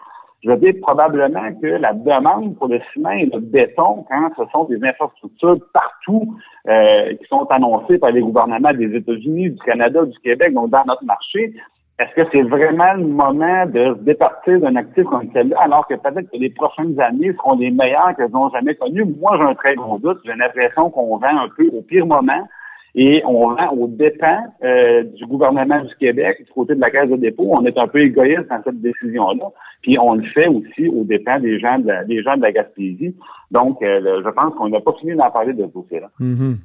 Je 0.44 0.50
veux 0.50 0.58
dire 0.58 0.74
probablement 0.82 1.54
que 1.62 1.68
la 1.68 1.94
demande 1.94 2.58
pour 2.58 2.68
le 2.68 2.80
ciment 2.94 3.12
et 3.12 3.28
le 3.28 3.40
béton, 3.40 4.06
quand 4.10 4.30
ce 4.38 4.44
sont 4.52 4.64
des 4.66 4.84
infrastructures 4.84 5.58
partout 5.72 6.36
euh, 6.68 7.14
qui 7.16 7.26
sont 7.28 7.46
annoncées 7.52 8.00
par 8.00 8.12
les 8.12 8.22
gouvernements 8.22 8.74
des 8.74 8.96
États-Unis, 8.96 9.52
du 9.52 9.60
Canada, 9.60 10.04
du 10.04 10.18
Québec, 10.20 10.54
donc 10.54 10.72
dans 10.72 10.84
notre 10.86 11.06
marché, 11.06 11.54
est-ce 12.00 12.16
que 12.16 12.28
c'est 12.32 12.42
vraiment 12.42 12.94
le 12.94 13.06
moment 13.06 13.68
de 13.68 13.94
se 13.94 14.00
départir 14.00 14.60
d'un 14.60 14.76
actif 14.76 15.04
comme 15.04 15.30
celui-là, 15.32 15.58
alors 15.62 15.86
que 15.88 15.94
peut-être 15.94 16.32
que 16.32 16.38
les 16.38 16.50
prochaines 16.50 17.00
années 17.00 17.34
seront 17.34 17.60
les 17.60 17.70
meilleures 17.70 18.16
qu'elles 18.18 18.32
n'ont 18.32 18.50
jamais 18.50 18.74
connues? 18.74 19.06
Moi, 19.06 19.38
j'ai 19.38 19.44
un 19.44 19.54
très 19.54 19.76
gros 19.76 20.00
doute. 20.00 20.18
J'ai 20.26 20.34
l'impression 20.34 20.90
qu'on 20.90 21.18
vend 21.18 21.38
un 21.38 21.50
peu 21.56 21.70
au 21.72 21.84
pire 21.84 22.08
moment 22.08 22.48
et 22.96 23.24
on 23.26 23.54
vend 23.54 23.70
aux 23.72 23.88
dépens 23.88 24.44
euh, 24.64 25.04
du 25.04 25.26
gouvernement 25.26 25.82
du 25.84 25.96
Québec, 25.96 26.44
du 26.46 26.52
côté 26.52 26.76
de 26.76 26.82
la 26.82 26.92
Caisse 26.92 27.10
de 27.10 27.16
dépôt. 27.16 27.48
On 27.52 27.66
est 27.66 27.78
un 27.78 27.88
peu 27.88 28.02
égoïste 28.02 28.50
dans 28.50 28.62
cette 28.64 28.82
décision-là. 28.82 29.46
Puis 29.82 29.98
on 29.98 30.16
le 30.16 30.24
fait 30.24 30.48
aussi 30.48 30.88
aux 30.90 31.04
dépens 31.04 31.40
des 31.40 31.60
gens 31.60 31.80
de 31.80 31.88
la, 31.88 32.04
des 32.04 32.22
gens 32.22 32.36
de 32.36 32.42
la 32.42 32.52
Gaspésie. 32.52 33.16
Donc, 33.50 33.82
euh, 33.82 34.22
je 34.24 34.30
pense 34.30 34.54
qu'on 34.56 34.70
n'a 34.70 34.82
pas 34.82 34.94
fini 35.00 35.16
d'en 35.16 35.32
parler 35.32 35.54
de 35.54 35.64
ce 35.64 35.74
dossier-là. 35.74 36.10
Mhm. 36.20 36.58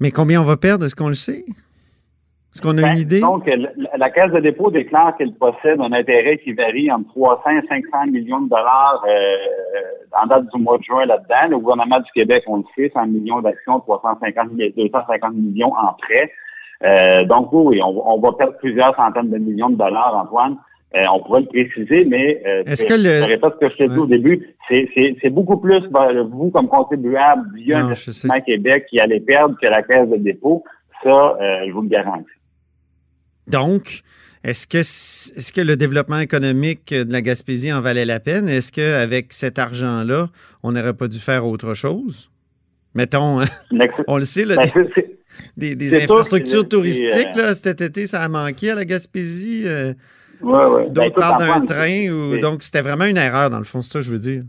Mais 0.00 0.10
combien 0.10 0.40
on 0.40 0.44
va 0.44 0.56
perdre, 0.56 0.86
est-ce 0.86 0.96
qu'on 0.96 1.08
le 1.08 1.14
sait? 1.14 1.44
Est-ce 2.54 2.62
qu'on 2.62 2.78
a 2.78 2.82
Ben, 2.82 2.92
une 2.92 2.98
idée? 3.00 3.20
Donc, 3.20 3.46
la, 3.48 3.68
la 3.96 4.10
Caisse 4.10 4.30
de 4.30 4.38
dépôt 4.38 4.70
déclare 4.70 5.16
qu'elle 5.16 5.34
possède 5.34 5.80
un 5.80 5.92
intérêt 5.92 6.38
qui 6.38 6.52
varie 6.52 6.90
entre 6.92 7.08
300 7.08 7.42
et 7.50 7.66
500 7.68 8.06
millions 8.12 8.42
de 8.42 8.48
dollars 8.48 9.04
euh, 9.08 10.22
en 10.22 10.26
date 10.28 10.44
du 10.54 10.62
mois 10.62 10.78
de 10.78 10.84
juin 10.84 11.04
là-dedans. 11.04 11.50
Le 11.50 11.58
gouvernement 11.58 11.98
du 11.98 12.10
Québec, 12.14 12.44
on 12.46 12.58
le 12.58 12.62
sait, 12.76 12.90
100 12.94 13.06
millions 13.08 13.40
d'actions, 13.40 13.80
350 13.80 14.52
mi- 14.52 14.72
250 14.76 15.34
millions 15.34 15.72
en 15.74 15.94
prêts. 15.94 16.30
Euh, 16.84 17.24
donc, 17.24 17.48
oui, 17.52 17.80
on, 17.82 17.92
va- 17.92 18.02
on 18.06 18.20
va 18.20 18.32
perdre 18.32 18.56
plusieurs 18.58 18.94
centaines 18.94 19.30
de 19.30 19.38
millions 19.38 19.70
de 19.70 19.76
dollars, 19.76 20.14
Antoine. 20.14 20.56
Euh, 20.94 21.02
on 21.12 21.18
pourrait 21.24 21.40
le 21.40 21.46
préciser, 21.48 22.04
mais 22.04 22.40
euh, 22.46 22.62
Est-ce 22.66 22.84
que 22.86 22.94
le- 22.94 23.24
je 23.24 23.28
répète 23.30 23.54
ce 23.54 23.66
que 23.66 23.72
je 23.72 23.76
t'ai 23.78 23.88
dit 23.88 23.96
Ouais. 23.96 24.02
au 24.02 24.06
début, 24.06 24.46
c'est- 24.68 25.30
beaucoup 25.30 25.56
plus 25.56 25.80
ben, 25.90 26.22
vous, 26.30 26.50
comme 26.52 26.68
contribuable, 26.68 27.42
via 27.56 27.80
Non. 27.80 27.86
Investissement 27.86 28.40
Québec, 28.42 28.86
qui 28.88 29.00
allait 29.00 29.18
perdre 29.18 29.56
que 29.60 29.66
la 29.66 29.82
Caisse 29.82 30.08
de 30.08 30.18
dépôt. 30.18 30.62
Ça, 31.02 31.10
euh, 31.40 31.64
je 31.66 31.72
vous 31.72 31.82
le 31.82 31.88
garantis. 31.88 32.24
Donc, 33.46 34.00
est-ce 34.42 34.66
que, 34.66 35.52
que 35.52 35.60
le 35.60 35.76
développement 35.76 36.18
économique 36.18 36.92
de 36.92 37.10
la 37.12 37.22
Gaspésie 37.22 37.72
en 37.72 37.80
valait 37.80 38.04
la 38.04 38.20
peine? 38.20 38.48
Est-ce 38.48 38.70
qu'avec 38.72 39.32
cet 39.32 39.58
argent-là, 39.58 40.28
on 40.62 40.72
n'aurait 40.72 40.94
pas 40.94 41.08
dû 41.08 41.18
faire 41.18 41.46
autre 41.46 41.74
chose? 41.74 42.30
Mettons, 42.94 43.40
on 44.06 44.18
le 44.18 44.24
sait, 44.24 44.44
là, 44.44 44.56
des, 45.56 45.90
sûr 45.90 46.02
infrastructures 46.02 46.68
touristiques, 46.68 47.36
euh, 47.36 47.48
là, 47.48 47.54
cet 47.54 47.80
été, 47.80 48.06
ça 48.06 48.22
a 48.22 48.28
manqué 48.28 48.70
à 48.70 48.74
la 48.74 48.84
Gaspésie. 48.84 49.62
euh, 49.66 49.94
Ouais, 50.40 50.64
ouais. 50.66 50.84
Ben, 50.90 50.92
D'autres 50.92 51.20
parlent 51.20 51.38
d'un 51.60 51.64
train. 51.64 52.08
Ou, 52.10 52.38
donc, 52.38 52.62
c'était 52.62 52.82
vraiment 52.82 53.06
une 53.06 53.16
erreur, 53.16 53.50
dans 53.50 53.58
le 53.58 53.64
fond, 53.64 53.80
c'est 53.80 53.92
ça 53.92 53.98
que 54.00 54.04
je 54.04 54.10
veux 54.10 54.18
dire. 54.18 54.42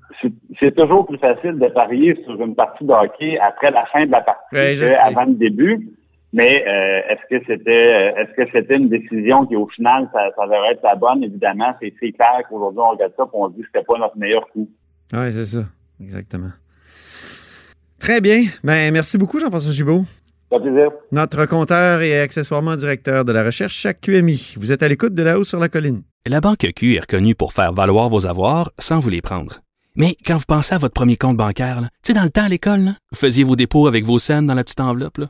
c'est- 0.59 0.75
toujours 0.75 1.05
plus 1.05 1.17
facile 1.19 1.57
de 1.57 1.67
parier 1.73 2.17
sur 2.25 2.41
une 2.43 2.55
partie 2.55 2.83
de 2.83 2.91
hockey 2.91 3.37
après 3.39 3.71
la 3.71 3.85
fin 3.85 4.05
de 4.05 4.11
la 4.11 4.21
partie 4.21 4.41
Ouais, 4.53 4.75
qu'avant 4.77 5.25
le 5.25 5.35
début. 5.35 5.87
Mais 6.35 6.65
euh, 6.67 7.13
est-ce 7.13 7.21
que 7.29 7.45
c'était 7.47 8.13
est-ce 8.17 8.35
que 8.35 8.51
c'était 8.51 8.75
une 8.75 8.89
décision 8.89 9.45
qui 9.45 9.55
au 9.55 9.67
final 9.67 10.09
ça, 10.11 10.19
ça 10.35 10.43
devrait 10.43 10.73
être 10.73 10.83
la 10.83 10.95
bonne? 10.95 11.23
Évidemment 11.23 11.73
c'est 11.81 11.93
c'est 11.97 12.11
clair 12.11 12.41
qu'aujourd'hui 12.49 12.81
on 12.85 12.89
regarde 12.89 13.13
ça 13.15 13.23
et 13.23 13.27
on 13.31 13.49
se 13.49 13.55
dit 13.55 13.61
que 13.61 13.67
c'était 13.73 13.85
pas 13.85 13.97
notre 13.97 14.17
meilleur 14.17 14.45
coup. 14.49 14.69
Oui, 15.13 15.31
c'est 15.31 15.45
ça. 15.45 15.63
Exactement. 16.01 16.51
Très 17.99 18.19
bien. 18.19 18.43
Ben, 18.65 18.91
merci 18.91 19.17
beaucoup, 19.17 19.39
Jean-François 19.39 19.71
Gibault. 19.71 20.03
Ça 20.51 20.59
plaisir. 20.59 20.91
Notre 21.13 21.45
compteur 21.45 22.01
et 22.01 22.19
accessoirement 22.19 22.75
directeur 22.75 23.23
de 23.23 23.31
la 23.31 23.45
recherche 23.45 23.85
à 23.85 23.93
QMI. 23.93 24.55
Vous 24.57 24.73
êtes 24.73 24.83
à 24.83 24.89
l'écoute 24.89 25.13
de 25.13 25.23
là-haut 25.23 25.45
sur 25.45 25.59
la 25.59 25.69
colline. 25.69 26.03
La 26.25 26.41
Banque 26.41 26.67
Q 26.75 26.95
est 26.95 26.99
reconnue 26.99 27.35
pour 27.35 27.53
faire 27.53 27.71
valoir 27.71 28.09
vos 28.09 28.27
avoirs 28.27 28.71
sans 28.77 28.99
vous 28.99 29.09
les 29.09 29.21
prendre. 29.21 29.61
Mais 29.95 30.17
quand 30.25 30.35
vous 30.35 30.45
pensez 30.45 30.75
à 30.75 30.79
votre 30.79 30.93
premier 30.93 31.15
compte 31.15 31.37
bancaire, 31.37 31.79
là, 31.79 31.87
tu 32.03 32.11
sais, 32.11 32.13
dans 32.13 32.23
le 32.23 32.29
temps 32.29 32.43
à 32.43 32.49
l'école, 32.49 32.81
là, 32.81 32.91
vous 33.13 33.17
faisiez 33.17 33.45
vos 33.45 33.55
dépôts 33.55 33.87
avec 33.87 34.03
vos 34.03 34.19
scènes 34.19 34.47
dans 34.47 34.53
la 34.53 34.65
petite 34.65 34.81
enveloppe. 34.81 35.19
là. 35.19 35.29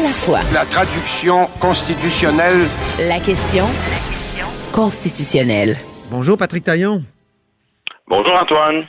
la 0.29 0.65
traduction 0.65 1.47
constitutionnelle 1.59 2.67
La 2.99 3.19
question 3.19 3.65
constitutionnelle. 4.71 5.77
Bonjour, 6.11 6.37
Patrick 6.37 6.63
Taillon. 6.63 7.03
Bonjour 8.07 8.33
Antoine. 8.35 8.85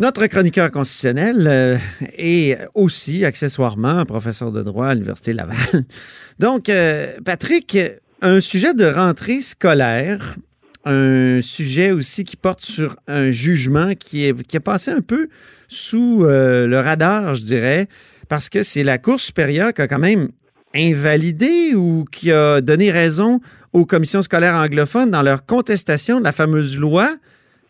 Notre 0.00 0.26
chroniqueur 0.26 0.72
constitutionnel 0.72 1.46
euh, 1.46 1.78
est 2.18 2.58
aussi, 2.74 3.24
accessoirement, 3.24 4.04
professeur 4.06 4.50
de 4.50 4.64
droit 4.64 4.88
à 4.88 4.94
l'Université 4.94 5.32
Laval. 5.32 5.56
Donc, 6.40 6.68
euh, 6.68 7.14
Patrick, 7.24 7.78
un 8.20 8.40
sujet 8.40 8.74
de 8.74 8.86
rentrée 8.86 9.42
scolaire, 9.42 10.34
un 10.84 11.40
sujet 11.42 11.92
aussi 11.92 12.24
qui 12.24 12.36
porte 12.36 12.62
sur 12.62 12.96
un 13.06 13.30
jugement 13.30 13.94
qui 13.94 14.26
est, 14.26 14.42
qui 14.42 14.56
est 14.56 14.60
passé 14.60 14.90
un 14.90 15.00
peu 15.00 15.28
sous 15.68 16.24
euh, 16.24 16.66
le 16.66 16.80
radar, 16.80 17.36
je 17.36 17.44
dirais, 17.44 17.86
parce 18.28 18.48
que 18.48 18.64
c'est 18.64 18.82
la 18.82 18.98
Cour 18.98 19.20
supérieure 19.20 19.72
qui 19.72 19.82
a 19.82 19.86
quand 19.86 20.00
même 20.00 20.30
invalidé 20.76 21.74
ou 21.74 22.04
qui 22.10 22.32
a 22.32 22.60
donné 22.60 22.90
raison 22.90 23.40
aux 23.72 23.84
commissions 23.86 24.22
scolaires 24.22 24.54
anglophones 24.54 25.10
dans 25.10 25.22
leur 25.22 25.44
contestation 25.44 26.18
de 26.18 26.24
la 26.24 26.32
fameuse 26.32 26.78
loi 26.78 27.08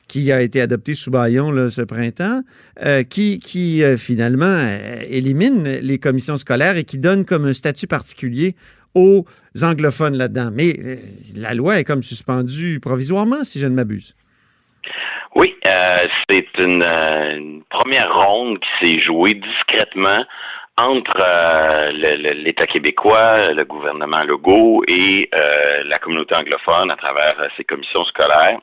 qui 0.09 0.31
a 0.31 0.41
été 0.41 0.61
adoptée 0.61 0.95
sous 0.95 1.11
Bayon 1.11 1.51
là, 1.51 1.69
ce 1.71 1.83
printemps, 1.83 2.43
euh, 2.85 3.03
qui, 3.03 3.39
qui 3.39 3.83
euh, 3.83 3.97
finalement 3.97 4.45
euh, 4.47 5.01
élimine 5.09 5.65
les 5.65 5.99
commissions 5.99 6.37
scolaires 6.37 6.77
et 6.77 6.85
qui 6.85 6.99
donne 6.99 7.25
comme 7.25 7.45
un 7.45 7.53
statut 7.53 7.87
particulier 7.87 8.55
aux 8.95 9.25
anglophones 9.63 10.17
là-dedans. 10.17 10.51
Mais 10.53 10.75
la 11.37 11.55
loi 11.55 11.81
est 11.81 11.85
comme 11.85 12.03
suspendue 12.03 12.81
provisoirement, 12.81 13.45
si 13.45 13.59
je 13.59 13.67
ne 13.67 13.75
m'abuse. 13.75 14.15
Oui, 15.35 15.55
c'est 15.63 16.47
une 16.59 17.63
première 17.69 18.15
ronde 18.15 18.59
qui 18.59 18.87
s'est 18.87 19.01
jouée 19.03 19.35
discrètement 19.35 20.25
entre 20.79 21.21
euh, 21.21 21.91
l'État 21.93 22.67
québécois, 22.67 23.53
le 23.53 23.65
gouvernement 23.65 24.23
Legault 24.25 24.83
et 24.87 25.29
euh, 25.35 25.83
la 25.85 25.99
communauté 25.99 26.35
anglophone 26.35 26.91
à 26.91 26.97
travers 26.97 27.41
euh, 27.41 27.49
ces 27.57 27.65
commissions 27.65 28.05
scolaires. 28.05 28.59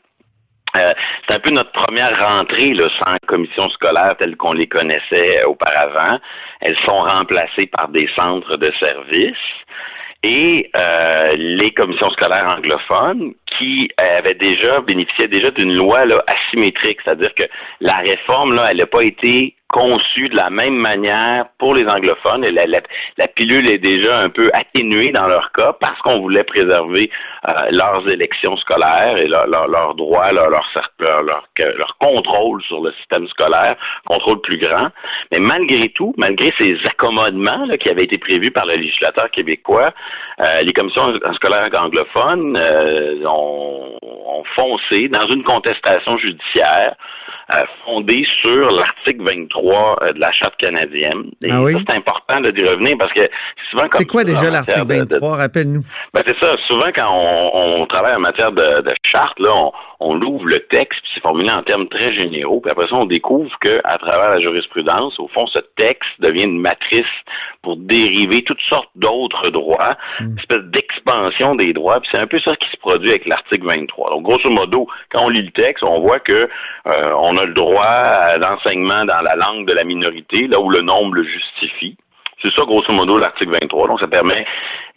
Euh, 0.75 0.93
c'est 1.27 1.36
un 1.36 1.39
peu 1.39 1.51
notre 1.51 1.72
première 1.72 2.17
rentrée 2.20 2.74
là, 2.74 2.89
sans 3.00 3.17
commission 3.27 3.70
scolaire 3.70 4.15
telles 4.17 4.36
qu'on 4.38 4.53
les 4.53 4.67
connaissait 4.67 5.39
euh, 5.39 5.48
auparavant. 5.48 6.20
Elles 6.62 6.77
sont 6.86 7.01
remplacées 7.01 7.67
par 7.67 7.89
des 7.89 8.10
centres 8.15 8.58
de 8.58 8.72
services 8.79 9.38
et 10.24 10.70
euh, 10.75 11.34
les 11.36 11.72
commissions 11.72 12.10
scolaires 12.12 12.48
anglophones 12.58 13.34
qui 13.57 13.89
euh, 14.00 14.17
avaient 14.19 14.33
déjà 14.33 14.81
bénéficié 14.81 15.27
déjà 15.27 15.51
d'une 15.51 15.74
loi 15.75 16.05
là, 16.05 16.24
asymétrique, 16.27 17.00
c'est-à-dire 17.03 17.33
que 17.36 17.43
la 17.79 17.98
réforme 17.98 18.53
là, 18.55 18.67
elle 18.72 18.77
n'a 18.77 18.86
pas 18.86 19.03
été 19.03 19.55
conçue 19.74 20.29
de 20.29 20.36
la 20.36 20.51
même 20.51 20.75
manière 20.75 21.48
pour 21.57 21.74
les 21.74 21.88
anglophones 21.88 22.45
la, 22.45 22.67
la, 22.67 22.81
la 23.17 23.27
pilule 23.27 23.67
est 23.67 23.79
déjà 23.79 24.19
un 24.19 24.29
peu 24.29 24.51
atténuée 24.53 25.12
dans 25.12 25.27
leur 25.27 25.51
cas 25.51 25.74
parce 25.79 26.00
qu'on 26.01 26.19
voulait 26.19 26.43
préserver 26.43 27.10
euh, 27.48 27.51
leurs 27.72 28.07
élections 28.07 28.55
scolaires 28.57 29.17
et 29.17 29.27
leurs 29.27 29.48
leur, 29.48 29.67
leur 29.67 29.95
droits, 29.95 30.31
leur 30.31 30.53
contrôle 32.00 32.62
sur 32.63 32.81
le 32.81 32.91
système 32.93 33.27
scolaire, 33.27 33.75
contrôle 34.05 34.41
plus 34.41 34.57
grand. 34.57 34.89
Mais 35.31 35.39
malgré 35.39 35.89
tout, 35.89 36.13
malgré 36.17 36.53
ces 36.57 36.77
accommodements 36.86 37.65
là, 37.65 37.77
qui 37.77 37.89
avaient 37.89 38.03
été 38.03 38.17
prévus 38.17 38.51
par 38.51 38.65
le 38.65 38.75
législateur 38.75 39.29
québécois, 39.31 39.91
euh, 40.39 40.62
les 40.62 40.74
commissions 40.74 41.13
scolaires 41.36 41.69
anglophones 41.77 42.55
euh, 42.57 43.25
ont, 43.25 43.42
ont 43.43 44.43
foncé 44.55 45.07
dans 45.09 45.27
une 45.27 45.43
contestation 45.43 46.17
judiciaire 46.17 46.95
fondée 47.85 48.25
sur 48.41 48.71
l'article 48.71 49.23
23 49.23 49.97
euh, 50.03 50.13
de 50.13 50.19
la 50.19 50.31
Charte 50.31 50.55
canadienne. 50.57 51.31
Et 51.45 51.50
Ah 51.51 51.62
oui? 51.62 51.73
ça, 51.73 51.79
c'est 51.88 51.95
important 51.95 52.41
de 52.41 52.51
d'y 52.51 52.63
revenir 52.65 52.95
parce 52.97 53.13
que 53.13 53.29
souvent 53.71 53.85
C'est 53.91 54.05
quoi 54.07 54.23
déjà 54.23 54.50
l'article 54.50 54.81
de- 54.88 54.93
de- 55.05 55.15
23? 55.19 55.38
Rappelle-nous. 55.38 55.81
ben 56.13 56.23
c'est 56.25 56.38
ça. 56.39 56.55
Souvent, 56.67 56.89
quand 56.95 57.09
on, 57.12 57.81
on 57.81 57.85
travaille 57.88 58.15
en 58.15 58.19
matière 58.19 58.51
de, 58.51 58.81
de 58.81 58.93
charte, 59.05 59.39
là, 59.39 59.51
on, 59.55 59.71
on 60.00 60.21
ouvre 60.21 60.45
le 60.45 60.59
texte, 60.67 61.00
puis 61.01 61.12
c'est 61.15 61.21
formulé 61.21 61.50
en 61.50 61.63
termes 61.63 61.88
très 61.88 62.13
généraux, 62.13 62.59
puis 62.62 62.71
après 62.71 62.88
ça, 62.88 62.95
on 62.95 63.05
découvre 63.05 63.51
que 63.62 63.79
à 63.83 63.97
travers 63.97 64.31
la 64.31 64.39
jurisprudence, 64.41 65.17
au 65.19 65.27
fond, 65.29 65.47
ce 65.47 65.59
texte 65.77 66.09
devient 66.19 66.43
une 66.43 66.59
matrice 66.59 67.05
pour 67.62 67.77
dériver 67.77 68.43
toutes 68.43 68.59
sortes 68.67 68.89
d'autres 68.95 69.50
droits, 69.50 69.95
une 70.19 70.38
espèce 70.38 70.63
d'expansion 70.65 71.55
des 71.55 71.71
droits, 71.73 72.00
puis 72.01 72.09
c'est 72.12 72.17
un 72.19 72.27
peu 72.27 72.39
ça 72.41 72.55
qui 72.57 72.69
se 72.69 72.77
produit 72.77 73.09
avec 73.12 73.25
l'article 73.25 73.65
23. 73.65 74.09
Donc, 74.09 74.23
grosso 74.23 74.50
modo, 74.50 74.88
quand 75.12 75.21
on 75.23 75.29
lit 75.29 75.43
le 75.43 75.51
texte, 75.51 75.83
on 75.83 76.01
voit 76.01 76.19
que 76.19 76.50
euh, 76.88 77.12
on 77.17 77.32
a 77.37 77.45
le 77.45 77.53
droit 77.53 77.83
à 77.83 78.37
l'enseignement 78.37 79.05
dans 79.05 79.21
la 79.21 79.35
langue 79.35 79.67
de 79.67 79.73
la 79.73 79.83
minorité, 79.83 80.47
là 80.47 80.59
où 80.59 80.69
le 80.69 80.81
nombre 80.81 81.15
le 81.15 81.23
justifie. 81.23 81.97
C'est 82.43 82.53
ça, 82.55 82.63
grosso 82.65 82.91
modo, 82.91 83.17
l'article 83.17 83.51
23. 83.51 83.87
Donc, 83.87 84.01
ça 84.01 84.07
permet, 84.07 84.45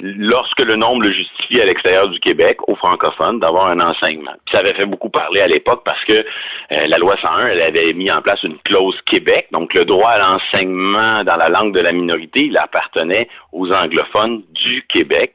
lorsque 0.00 0.60
le 0.60 0.74
nombre 0.74 1.02
le 1.02 1.12
justifie 1.12 1.60
à 1.60 1.64
l'extérieur 1.64 2.08
du 2.08 2.18
Québec, 2.18 2.58
aux 2.66 2.74
francophones, 2.74 3.38
d'avoir 3.38 3.68
un 3.68 3.78
enseignement. 3.78 4.32
Puis 4.44 4.52
ça 4.52 4.58
avait 4.58 4.74
fait 4.74 4.86
beaucoup 4.86 5.10
parler 5.10 5.40
à 5.40 5.46
l'époque 5.46 5.82
parce 5.84 6.04
que 6.06 6.12
euh, 6.12 6.86
la 6.88 6.98
loi 6.98 7.14
101, 7.22 7.46
elle 7.46 7.62
avait 7.62 7.92
mis 7.92 8.10
en 8.10 8.20
place 8.20 8.42
une 8.42 8.58
clause 8.64 9.00
Québec. 9.06 9.46
Donc, 9.52 9.74
le 9.74 9.84
droit 9.84 10.10
à 10.10 10.18
l'enseignement 10.18 11.22
dans 11.22 11.36
la 11.36 11.48
langue 11.48 11.72
de 11.72 11.80
la 11.80 11.92
minorité, 11.92 12.46
il 12.46 12.58
appartenait 12.58 13.28
aux 13.52 13.70
anglophones 13.70 14.42
du 14.50 14.84
Québec. 14.88 15.32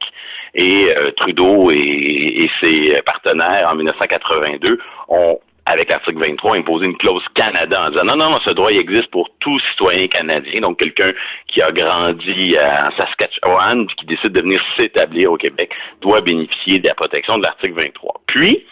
Et 0.54 0.94
euh, 0.94 1.12
Trudeau 1.12 1.70
et, 1.70 1.78
et 1.78 2.50
ses 2.60 3.00
partenaires, 3.06 3.70
en 3.72 3.74
1982, 3.74 4.78
ont 5.08 5.38
avec 5.66 5.90
l'article 5.90 6.18
23, 6.18 6.56
imposer 6.56 6.86
une 6.86 6.96
clause 6.96 7.22
Canada 7.34 7.86
en 7.86 7.90
disant 7.90 8.04
non, 8.04 8.16
non, 8.16 8.30
non, 8.30 8.40
ce 8.44 8.50
droit 8.50 8.72
il 8.72 8.78
existe 8.78 9.10
pour 9.10 9.28
tout 9.40 9.58
citoyen 9.70 10.08
canadien, 10.08 10.60
donc 10.60 10.78
quelqu'un 10.78 11.12
qui 11.48 11.62
a 11.62 11.70
grandi 11.70 12.56
en 12.58 12.90
Saskatchewan 12.96 13.86
qui 13.98 14.06
décide 14.06 14.32
de 14.32 14.40
venir 14.40 14.62
s'établir 14.76 15.32
au 15.32 15.36
Québec 15.36 15.70
doit 16.00 16.20
bénéficier 16.20 16.80
de 16.80 16.88
la 16.88 16.94
protection 16.94 17.38
de 17.38 17.44
l'article 17.44 17.74
23. 17.74 18.20
Puis, 18.26 18.64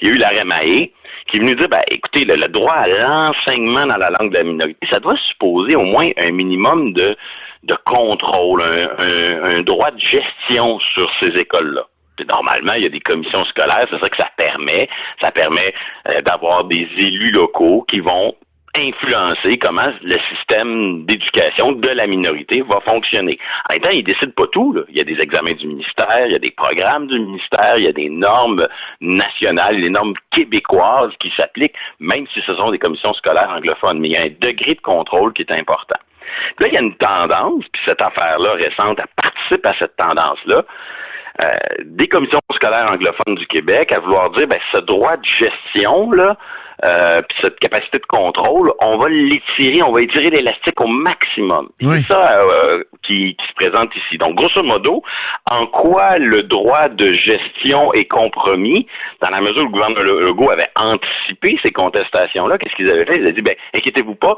il 0.00 0.08
y 0.08 0.10
a 0.10 0.14
eu 0.14 0.18
l'arrêt 0.18 0.44
Mahé 0.44 0.92
qui 1.28 1.38
est 1.38 1.40
venu 1.40 1.54
dire, 1.54 1.68
ben, 1.70 1.82
écoutez, 1.90 2.26
le, 2.26 2.36
droit 2.48 2.74
à 2.74 2.86
l'enseignement 2.86 3.86
dans 3.86 3.96
la 3.96 4.10
langue 4.10 4.30
de 4.30 4.36
la 4.36 4.44
minorité, 4.44 4.86
ça 4.90 5.00
doit 5.00 5.16
supposer 5.28 5.74
au 5.74 5.84
moins 5.84 6.10
un 6.18 6.30
minimum 6.30 6.92
de, 6.92 7.16
de 7.62 7.74
contrôle, 7.86 8.62
un 8.62 9.62
droit 9.62 9.90
de 9.90 10.00
gestion 10.00 10.78
sur 10.92 11.10
ces 11.20 11.28
écoles-là 11.38 11.86
normalement, 12.28 12.74
il 12.74 12.82
y 12.82 12.86
a 12.86 12.90
des 12.90 13.00
commissions 13.00 13.44
scolaires, 13.46 13.86
c'est 13.90 14.00
ça 14.00 14.08
que 14.08 14.16
ça 14.16 14.30
permet. 14.36 14.88
Ça 15.20 15.30
permet 15.30 15.74
euh, 16.08 16.20
d'avoir 16.22 16.64
des 16.64 16.88
élus 16.96 17.30
locaux 17.30 17.84
qui 17.88 18.00
vont 18.00 18.34
influencer 18.76 19.56
comment 19.58 19.92
le 20.02 20.18
système 20.34 21.04
d'éducation 21.06 21.72
de 21.72 21.88
la 21.88 22.06
minorité 22.06 22.62
va 22.62 22.80
fonctionner. 22.80 23.38
En 23.68 23.74
même 23.74 23.82
temps, 23.82 23.90
ils 23.90 24.02
décident 24.02 24.32
pas 24.36 24.46
tout. 24.48 24.76
Il 24.88 24.96
y 24.96 25.00
a 25.00 25.04
des 25.04 25.20
examens 25.20 25.52
du 25.52 25.66
ministère, 25.66 26.26
il 26.26 26.32
y 26.32 26.34
a 26.34 26.40
des 26.40 26.50
programmes 26.50 27.06
du 27.06 27.18
ministère, 27.18 27.76
il 27.76 27.84
y 27.84 27.88
a 27.88 27.92
des 27.92 28.08
normes 28.08 28.66
nationales, 29.00 29.76
les 29.76 29.90
normes 29.90 30.14
québécoises 30.32 31.12
qui 31.20 31.32
s'appliquent, 31.36 31.76
même 32.00 32.26
si 32.34 32.40
ce 32.44 32.54
sont 32.56 32.70
des 32.70 32.78
commissions 32.78 33.14
scolaires 33.14 33.50
anglophones. 33.50 34.00
Mais 34.00 34.08
il 34.08 34.12
y 34.12 34.16
a 34.16 34.22
un 34.22 34.34
degré 34.40 34.74
de 34.74 34.80
contrôle 34.80 35.32
qui 35.34 35.42
est 35.42 35.52
important. 35.52 35.98
Là, 36.58 36.66
il 36.66 36.74
y 36.74 36.76
a 36.76 36.80
une 36.80 36.96
tendance, 36.96 37.64
puis 37.72 37.82
cette 37.84 38.02
affaire-là 38.02 38.54
récente, 38.54 38.98
elle 38.98 39.22
participe 39.22 39.66
à 39.66 39.74
cette 39.78 39.96
tendance-là. 39.96 40.64
Euh, 41.42 41.56
des 41.84 42.06
commissions 42.06 42.40
scolaires 42.54 42.92
anglophones 42.92 43.34
du 43.34 43.46
Québec 43.48 43.90
à 43.90 43.98
vouloir 43.98 44.30
dire 44.30 44.46
ben 44.46 44.60
ce 44.70 44.78
droit 44.78 45.16
de 45.16 45.24
gestion 45.24 46.12
là 46.12 46.36
euh, 46.82 47.22
puis 47.22 47.38
cette 47.40 47.58
capacité 47.60 47.98
de 47.98 48.06
contrôle, 48.06 48.72
on 48.80 48.96
va 48.96 49.08
l'étirer, 49.08 49.82
on 49.82 49.92
va 49.92 50.02
étirer 50.02 50.30
l'élastique 50.30 50.80
au 50.80 50.86
maximum. 50.86 51.68
C'est 51.80 52.02
ça 52.02 52.40
euh, 52.42 52.82
qui, 53.06 53.36
se 53.48 53.54
présente 53.54 53.94
ici. 53.96 54.18
Donc, 54.18 54.34
grosso 54.34 54.62
modo, 54.62 55.02
en 55.50 55.66
quoi 55.66 56.18
le 56.18 56.42
droit 56.42 56.88
de 56.88 57.12
gestion 57.12 57.92
est 57.92 58.06
compromis, 58.06 58.86
dans 59.20 59.30
la 59.30 59.40
mesure 59.40 59.62
où 59.62 59.66
le 59.66 59.70
gouvernement 59.70 60.00
Legault 60.00 60.50
avait 60.50 60.70
anticipé 60.76 61.58
ces 61.62 61.70
contestations-là, 61.70 62.58
qu'est-ce 62.58 62.74
qu'ils 62.74 62.90
avaient 62.90 63.04
fait? 63.04 63.16
Ils 63.16 63.22
avaient 63.22 63.32
dit, 63.32 63.42
ben, 63.42 63.54
inquiétez-vous 63.74 64.16
pas, 64.16 64.36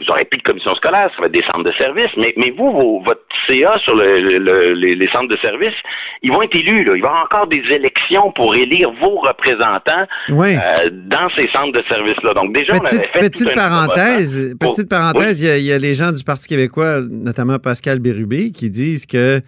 vous 0.00 0.10
aurez 0.10 0.24
plus 0.24 0.38
de 0.38 0.42
commission 0.42 0.74
scolaire, 0.74 1.10
ça 1.14 1.20
va 1.20 1.26
être 1.26 1.32
des 1.32 1.44
centres 1.44 1.64
de 1.64 1.72
services, 1.72 2.10
mais, 2.16 2.34
mais 2.36 2.50
vous, 2.50 3.02
votre 3.04 3.22
CA 3.46 3.78
sur 3.78 3.96
les, 3.96 5.08
centres 5.12 5.28
de 5.28 5.36
services, 5.38 5.76
ils 6.22 6.32
vont 6.32 6.42
être 6.42 6.54
élus, 6.56 6.84
là. 6.84 6.96
Il 6.96 7.02
va 7.02 7.08
y 7.08 7.10
avoir 7.10 7.24
encore 7.24 7.46
des 7.46 7.62
élections 7.70 8.32
pour 8.32 8.54
élire 8.54 8.90
vos 9.00 9.16
représentants 9.20 10.06
euh, 10.30 10.90
dans 10.90 11.28
ces 11.36 11.48
centres 11.48 11.72
de 11.72 11.75
services-là. 11.88 12.34
Donc, 12.34 12.54
déjà, 12.54 12.78
petite, 12.78 12.94
on 12.94 12.96
avait 12.96 13.08
fait 13.12 13.30
petite 13.30 13.54
parenthèse, 13.54 14.54
petite 14.58 14.88
parenthèse, 14.88 15.40
il, 15.40 15.64
y 15.64 15.72
a, 15.72 15.78
les 15.78 15.94
gens 15.94 16.12
du 16.12 16.24
Parti 16.24 16.46
québécois, 16.48 17.00
notamment 17.00 17.58
Pascal 17.58 17.98
Bérubé, 17.98 18.50
qui 18.50 18.70
disent 18.70 19.06
que 19.06 19.40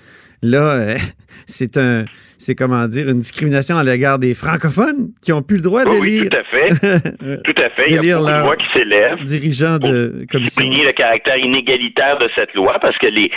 là, 0.42 0.70
euh, 0.72 0.96
c'est 1.46 1.76
un, 1.76 2.04
c'est 2.38 2.54
comment 2.54 2.86
dire, 2.86 3.08
une 3.08 3.18
discrimination 3.18 3.76
à 3.76 3.84
l'égard 3.84 4.18
des 4.18 4.34
francophones 4.34 5.10
qui 5.22 5.32
ont 5.32 5.42
plus 5.42 5.56
le 5.56 5.62
droit 5.62 5.84
de 5.84 5.96
oui, 6.00 6.28
tout 6.28 6.36
à 6.36 6.44
fait. 6.44 7.42
tout 7.42 7.62
à 7.62 7.70
fait. 7.70 7.86
Il 7.88 8.04
y 8.04 8.12
a 8.12 8.16
beaucoup 8.16 8.30
de 8.30 8.42
voix 8.42 8.56
qui 8.56 8.66
s'élèvent. 8.72 9.22
Dirigeants 9.24 9.78
de 9.78 10.24
commission. 10.30 10.62
le 10.62 10.92
caractère 10.92 11.36
inégalitaire 11.36 12.18
de 12.18 12.30
cette 12.34 12.54
loi 12.54 12.78
parce 12.80 12.96
que 12.98 13.08
les, 13.08 13.30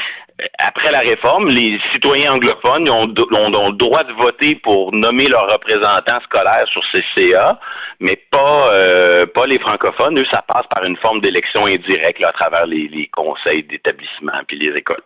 après 0.59 0.91
la 0.91 0.99
réforme, 0.99 1.49
les 1.49 1.79
citoyens 1.93 2.33
anglophones 2.33 2.89
ont, 2.89 3.07
le 3.07 3.77
droit 3.77 4.03
de 4.03 4.13
voter 4.13 4.55
pour 4.55 4.93
nommer 4.93 5.27
leurs 5.27 5.51
représentants 5.51 6.19
scolaires 6.23 6.67
sur 6.67 6.81
ces 6.91 7.03
CA, 7.15 7.59
mais 7.99 8.17
pas 8.31 8.71
euh, 8.71 9.25
pas 9.25 9.45
les 9.45 9.59
francophones. 9.59 10.19
Eux, 10.19 10.25
ça 10.31 10.43
passe 10.47 10.65
par 10.73 10.83
une 10.83 10.97
forme 10.97 11.21
d'élection 11.21 11.65
indirecte 11.65 12.23
à 12.23 12.31
travers 12.31 12.65
les, 12.65 13.09
conseils 13.11 13.63
d'établissement 13.63 14.33
puis 14.47 14.57
les 14.57 14.75
écoles. 14.77 15.03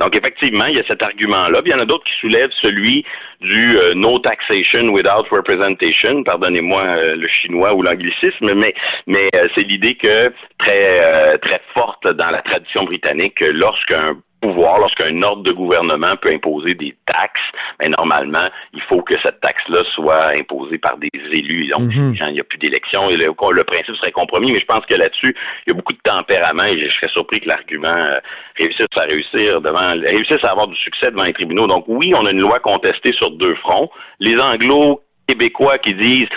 Donc 0.00 0.16
effectivement, 0.16 0.66
il 0.66 0.76
y 0.76 0.80
a 0.80 0.84
cet 0.86 1.02
argument-là. 1.02 1.60
il 1.64 1.70
y 1.70 1.74
en 1.74 1.80
a 1.80 1.84
d'autres 1.84 2.04
qui 2.04 2.18
soulèvent 2.20 2.50
celui 2.60 3.04
du 3.42 3.76
euh, 3.76 3.94
no 3.94 4.18
taxation 4.18 4.88
without 4.88 5.26
representation. 5.30 6.22
Pardonnez-moi 6.24 6.82
euh, 6.82 7.16
le 7.16 7.28
chinois 7.28 7.74
ou 7.74 7.82
l'anglicisme, 7.82 8.54
mais 8.54 8.74
mais 9.06 9.28
c'est 9.54 9.62
l'idée 9.62 9.94
que 9.94 10.32
très 10.58 11.38
très 11.38 11.60
forte 11.74 12.06
dans 12.06 12.30
la 12.30 12.42
tradition 12.42 12.84
britannique, 12.84 13.40
lorsqu'un 13.40 14.16
pouvoir, 14.42 14.78
lorsqu'un 14.78 15.22
ordre 15.22 15.44
de 15.44 15.52
gouvernement 15.52 16.16
peut 16.16 16.32
imposer 16.32 16.74
des 16.74 16.94
taxes, 17.06 17.40
mais 17.80 17.88
normalement, 17.88 18.48
il 18.74 18.82
faut 18.82 19.00
que 19.02 19.14
cette 19.22 19.40
taxe-là 19.40 19.82
soit 19.94 20.30
imposée 20.36 20.78
par 20.78 20.98
des 20.98 21.08
élus. 21.14 21.68
Donc, 21.68 21.94
mhm. 21.94 22.14
il 22.20 22.32
n'y 22.32 22.40
a 22.40 22.44
plus 22.44 22.58
d'élection. 22.58 23.08
Le, 23.08 23.16
le, 23.16 23.64
principe 23.64 23.94
serait 23.96 24.12
compromis, 24.12 24.52
mais 24.52 24.60
je 24.60 24.66
pense 24.66 24.84
que 24.86 24.94
là-dessus, 24.94 25.34
il 25.66 25.70
y 25.70 25.72
a 25.72 25.74
beaucoup 25.74 25.92
de 25.92 26.00
tempérament 26.04 26.64
et 26.64 26.78
je 26.78 26.94
serais 26.96 27.08
surpris 27.08 27.40
que 27.40 27.48
l'argument 27.48 27.88
euh, 27.88 28.18
réussisse 28.58 28.86
à 28.96 29.02
réussir 29.02 29.60
devant, 29.60 29.92
réussisse 30.02 30.42
à 30.42 30.50
avoir 30.50 30.66
du 30.66 30.76
succès 30.76 31.10
devant 31.10 31.24
les 31.24 31.32
tribunaux. 31.32 31.68
Donc, 31.68 31.84
oui, 31.86 32.12
on 32.14 32.26
a 32.26 32.32
une 32.32 32.40
loi 32.40 32.58
contestée 32.58 33.12
sur 33.12 33.30
deux 33.30 33.54
fronts. 33.56 33.90
Les 34.18 34.38
anglo 34.38 35.00
québécois 35.28 35.78
qui 35.78 35.94
disent 35.94 36.28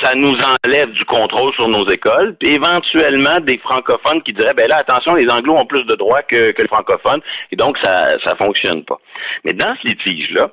ça 0.00 0.14
nous 0.14 0.36
enlève 0.64 0.90
du 0.92 1.04
contrôle 1.04 1.52
sur 1.54 1.68
nos 1.68 1.88
écoles, 1.90 2.36
puis 2.38 2.50
éventuellement 2.50 3.40
des 3.40 3.58
francophones 3.58 4.22
qui 4.22 4.32
diraient 4.32 4.54
ben 4.54 4.68
là 4.68 4.76
attention 4.78 5.14
les 5.14 5.28
anglos 5.28 5.56
ont 5.56 5.66
plus 5.66 5.84
de 5.84 5.94
droits 5.94 6.22
que, 6.22 6.52
que 6.52 6.62
les 6.62 6.68
francophones 6.68 7.20
et 7.52 7.56
donc 7.56 7.78
ça 7.78 8.18
ça 8.20 8.34
fonctionne 8.36 8.84
pas. 8.84 8.98
Mais 9.44 9.52
dans 9.52 9.74
ce 9.82 9.88
litige 9.88 10.30
là, 10.30 10.50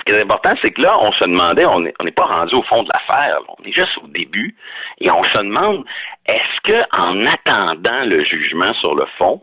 ce 0.00 0.12
qui 0.12 0.18
est 0.18 0.22
important, 0.22 0.54
c'est 0.60 0.72
que 0.72 0.82
là, 0.82 0.98
on 1.00 1.12
se 1.12 1.24
demandait, 1.24 1.64
on 1.64 1.80
n'est 1.80 2.10
pas 2.10 2.26
rendu 2.26 2.54
au 2.54 2.62
fond 2.62 2.82
de 2.82 2.90
l'affaire, 2.92 3.38
on 3.48 3.64
est 3.64 3.72
juste 3.72 3.96
au 4.02 4.08
début, 4.08 4.54
et 5.00 5.10
on 5.10 5.24
se 5.24 5.38
demande, 5.38 5.84
est-ce 6.26 6.60
que 6.62 6.82
en 6.92 7.24
attendant 7.24 8.04
le 8.04 8.22
jugement 8.24 8.74
sur 8.74 8.94
le 8.94 9.06
fond, 9.16 9.42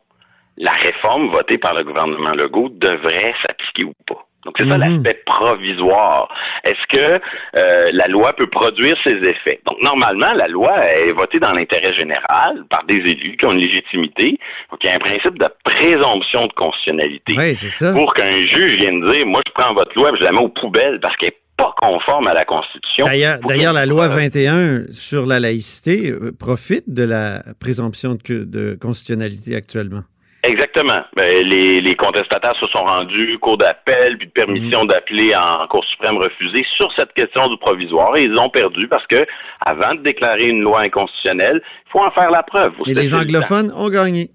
la 0.58 0.74
réforme 0.74 1.30
votée 1.30 1.58
par 1.58 1.74
le 1.74 1.84
gouvernement 1.84 2.32
Legault 2.32 2.70
devrait 2.70 3.34
s'appliquer 3.42 3.86
ou 3.86 3.94
pas? 4.06 4.24
Donc, 4.46 4.56
c'est 4.58 4.66
ça 4.66 4.78
mhm. 4.78 4.82
l'aspect 4.82 5.22
provisoire. 5.26 6.28
Est-ce 6.64 6.88
que 6.88 7.22
euh, 7.56 7.90
la 7.94 8.08
loi 8.08 8.34
peut 8.34 8.48
produire 8.48 8.98
ses 9.04 9.16
effets? 9.24 9.60
Donc, 9.66 9.78
normalement, 9.82 10.34
la 10.34 10.48
loi 10.48 10.76
est 10.86 11.12
votée 11.12 11.40
dans 11.40 11.54
l'intérêt 11.54 11.94
général 11.94 12.64
par 12.70 12.84
des 12.86 12.96
élus 12.96 13.38
qui 13.38 13.46
ont 13.46 13.52
une 13.52 13.60
légitimité. 13.60 14.40
Donc, 14.72 14.80
il 14.84 14.88
y 14.88 14.90
a 14.90 14.96
un 14.96 15.00
principe 15.00 15.38
de 15.38 15.48
présomption 15.64 16.48
de 16.48 16.54
constitutionnalité. 16.54 17.36
Oui, 17.38 17.56
c'est 17.56 17.70
ça. 17.70 17.94
Pour 17.94 18.14
qu'un 18.14 18.46
juge 18.48 18.78
vienne 18.80 19.02
dire, 19.12 19.26
moi, 19.26 19.42
je 19.46 19.52
prends 19.54 19.74
votre 19.74 19.96
loi 19.96 20.12
et 20.12 20.18
je 20.18 20.24
la 20.24 20.32
mets 20.32 20.40
aux 20.40 20.50
poubelles 20.50 21.00
parce 21.00 21.16
qu'elle 21.18 21.30
n'est 21.30 21.36
pas 21.58 21.74
conforme 21.78 22.28
à 22.28 22.34
la 22.34 22.46
Constitution. 22.46 23.06
D'ailleurs, 23.06 23.74
la 23.74 23.86
loi 23.86 24.08
21 24.08 24.86
sur 24.92 25.28
la 25.28 25.40
laïcité 25.40 26.10
euh, 26.10 26.32
profite 26.32 26.90
de 26.90 27.04
la 27.04 27.44
présomption 27.60 28.18
de 28.28 28.78
constitutionnalité 28.82 29.56
actuellement. 29.56 30.02
Exactement. 30.44 31.02
Ben, 31.16 31.46
les, 31.46 31.82
les, 31.82 31.96
contestataires 31.96 32.56
se 32.60 32.66
sont 32.68 32.84
rendus 32.84 33.38
cours 33.40 33.58
d'appel, 33.58 34.18
puis 34.18 34.28
de 34.28 34.32
permission 34.32 34.84
mhm. 34.84 34.88
d'appeler 34.88 35.36
en 35.36 35.68
Cour 35.68 35.86
suprême 35.86 36.18
refusée 36.18 36.66
sur 36.76 36.92
cette 36.96 37.14
question 37.14 37.48
du 37.48 37.58
provisoire 37.58 38.18
et 38.18 38.24
ils 38.24 38.38
ont 38.38 38.50
perdu 38.50 38.88
parce 38.88 39.06
que 39.06 39.26
avant 39.64 39.94
de 39.94 40.02
déclarer 40.02 40.48
une 40.48 40.62
loi 40.62 40.82
inconstitutionnelle, 40.82 41.62
il 41.64 41.92
faut 41.92 42.00
en 42.00 42.12
faire 42.12 42.32
la 42.32 42.42
preuve. 42.42 42.74
Et 42.88 42.94
les 42.94 43.14
anglophones 43.14 43.72
ont 43.76 43.90
gagné. 43.90 44.32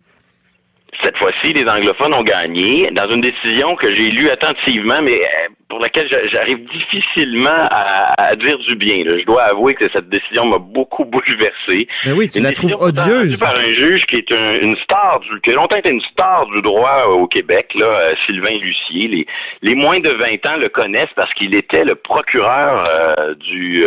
Cette 1.02 1.16
fois-ci, 1.18 1.52
les 1.52 1.68
anglophones 1.68 2.14
ont 2.14 2.22
gagné 2.22 2.90
dans 2.92 3.09
une 3.11 3.20
décision 3.20 3.76
que 3.76 3.94
j'ai 3.94 4.11
lue 4.11 4.30
attentivement, 4.30 5.02
mais 5.02 5.20
euh, 5.20 5.48
pour 5.68 5.80
laquelle 5.80 6.09
j'arrive 6.30 6.59
difficilement 6.70 7.68
à, 7.70 8.35
dire 8.37 8.59
du 8.59 8.76
bien. 8.76 9.02
Je 9.04 9.24
dois 9.24 9.42
avouer 9.44 9.74
que 9.74 9.88
cette 9.92 10.09
décision 10.09 10.46
m'a 10.46 10.59
beaucoup 10.59 11.04
bouleversé. 11.04 11.88
Mais 12.04 12.12
oui, 12.12 12.28
tu 12.28 12.40
la 12.40 12.52
trouves 12.52 12.76
odieuse. 12.78 13.38
par 13.38 13.56
un 13.56 13.72
juge 13.72 14.04
qui 14.06 14.16
est 14.16 14.30
une 14.30 14.76
star, 14.76 15.20
du, 15.20 15.40
qui 15.40 15.50
a 15.50 15.54
longtemps 15.54 15.76
été 15.76 15.90
une 15.90 16.02
star 16.02 16.46
du 16.46 16.62
droit 16.62 17.06
au 17.09 17.26
Québec, 17.26 17.72
là, 17.74 17.87
euh, 17.87 18.14
Sylvain 18.26 18.56
Lucier. 18.59 19.09
Les, 19.09 19.26
les 19.62 19.74
moins 19.74 20.00
de 20.00 20.11
20 20.11 20.48
ans 20.48 20.56
le 20.59 20.68
connaissent 20.68 21.12
parce 21.16 21.32
qu'il 21.35 21.54
était 21.54 21.85
le 21.85 21.94
procureur 21.94 22.88
euh, 22.88 23.35
du, 23.35 23.85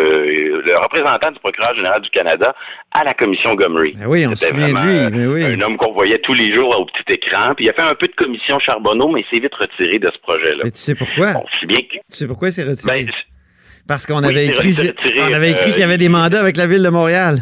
représentant 0.80 1.32
du 1.32 1.40
procureur 1.40 1.76
général 1.76 2.02
du 2.02 2.10
Canada 2.10 2.54
à 2.92 3.04
la 3.04 3.14
commission 3.14 3.56
Gomery. 3.56 3.94
Ben 4.00 4.08
oui, 4.08 4.26
on 4.28 4.36
se 4.36 4.46
souvient 4.46 4.70
de 4.74 5.10
lui. 5.10 5.26
oui. 5.28 5.44
Un 5.46 5.62
homme 5.62 5.78
qu'on 5.78 5.94
voyait 5.94 6.20
tous 6.20 6.34
les 6.34 6.54
jours 6.54 6.78
au 6.80 6.86
petit 6.86 7.14
écran. 7.14 7.54
Puis 7.56 7.66
il 7.66 7.70
a 7.70 7.74
fait 7.74 7.82
un 7.82 7.96
peu 7.96 8.08
de 8.08 8.16
commission 8.16 8.60
Charbonneau, 8.60 9.10
mais 9.12 9.22
il 9.22 9.26
s'est 9.30 9.42
vite 9.42 9.56
retiré 9.56 10.00
de 10.00 10.10
ce 10.14 10.20
projet-là. 10.20 10.62
Mais 10.64 10.72
tu 10.72 10.78
sais 10.78 10.96
pourquoi? 10.96 11.28
si 11.60 11.66
bien 11.66 11.80
Tu 11.92 12.00
sais 12.10 12.28
pourquoi 12.28 12.50
il 12.50 12.52
s'est 12.52 12.64
retiré? 12.64 13.06
Ben, 13.06 13.12
Parce 13.88 14.06
qu'on 14.06 14.24
avait, 14.24 14.46
écrit, 14.48 14.74
on 15.20 15.34
avait 15.34 15.52
écrit 15.52 15.72
qu'il 15.72 15.80
y 15.82 15.84
avait 15.84 15.98
des 15.98 16.10
mandats 16.10 16.40
avec 16.40 16.58
la 16.58 16.68
ville 16.68 16.84
de 16.84 16.90
Montréal. 16.90 17.40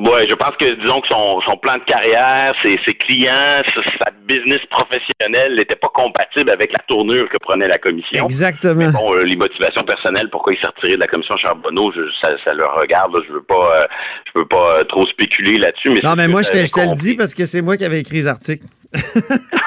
Oui, 0.00 0.28
je 0.28 0.34
pense 0.34 0.54
que, 0.56 0.80
disons 0.80 1.00
que 1.00 1.08
son, 1.08 1.40
son 1.40 1.56
plan 1.56 1.76
de 1.78 1.84
carrière, 1.84 2.54
ses, 2.62 2.78
ses 2.84 2.94
clients, 2.94 3.62
sa, 3.98 4.10
business 4.28 4.60
professionnelle 4.70 5.56
n'était 5.56 5.74
pas 5.74 5.90
compatible 5.92 6.50
avec 6.50 6.70
la 6.72 6.78
tournure 6.86 7.28
que 7.30 7.38
prenait 7.38 7.66
la 7.66 7.78
commission. 7.78 8.24
Exactement. 8.24 8.90
bon, 8.90 9.14
euh, 9.14 9.22
les 9.24 9.36
motivations 9.36 9.84
personnelles, 9.84 10.28
pourquoi 10.30 10.52
il 10.52 10.60
s'est 10.60 10.68
retiré 10.68 10.94
de 10.94 11.00
la 11.00 11.06
commission 11.08 11.36
Charbonneau, 11.36 11.90
je, 11.92 12.02
ça, 12.20 12.28
ça 12.44 12.52
le 12.52 12.66
regarde. 12.66 13.16
je 13.26 13.32
veux 13.32 13.42
pas, 13.42 13.82
euh, 13.82 13.86
je 14.26 14.38
veux 14.38 14.46
pas 14.46 14.80
euh, 14.80 14.84
trop 14.84 15.06
spéculer 15.06 15.58
là-dessus. 15.58 15.90
Mais 15.90 16.00
non, 16.04 16.14
mais 16.16 16.28
moi, 16.28 16.42
je 16.42 16.50
te, 16.50 16.58
je 16.58 16.72
te 16.72 16.80
le 16.80 16.94
dis 16.94 17.16
parce 17.16 17.34
que 17.34 17.46
c'est 17.46 17.62
moi 17.62 17.76
qui 17.76 17.84
avais 17.84 18.00
écrit 18.00 18.16
les 18.16 18.26
articles. 18.28 18.66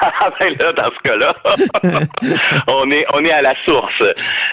Ah, 0.00 0.30
ben 0.38 0.54
là, 0.58 0.72
dans 0.72 0.90
ce 0.90 1.08
cas-là, 1.08 1.36
on 2.66 2.90
est 2.90 3.04
on 3.12 3.24
est 3.24 3.30
à 3.30 3.42
la 3.42 3.54
source. 3.64 4.02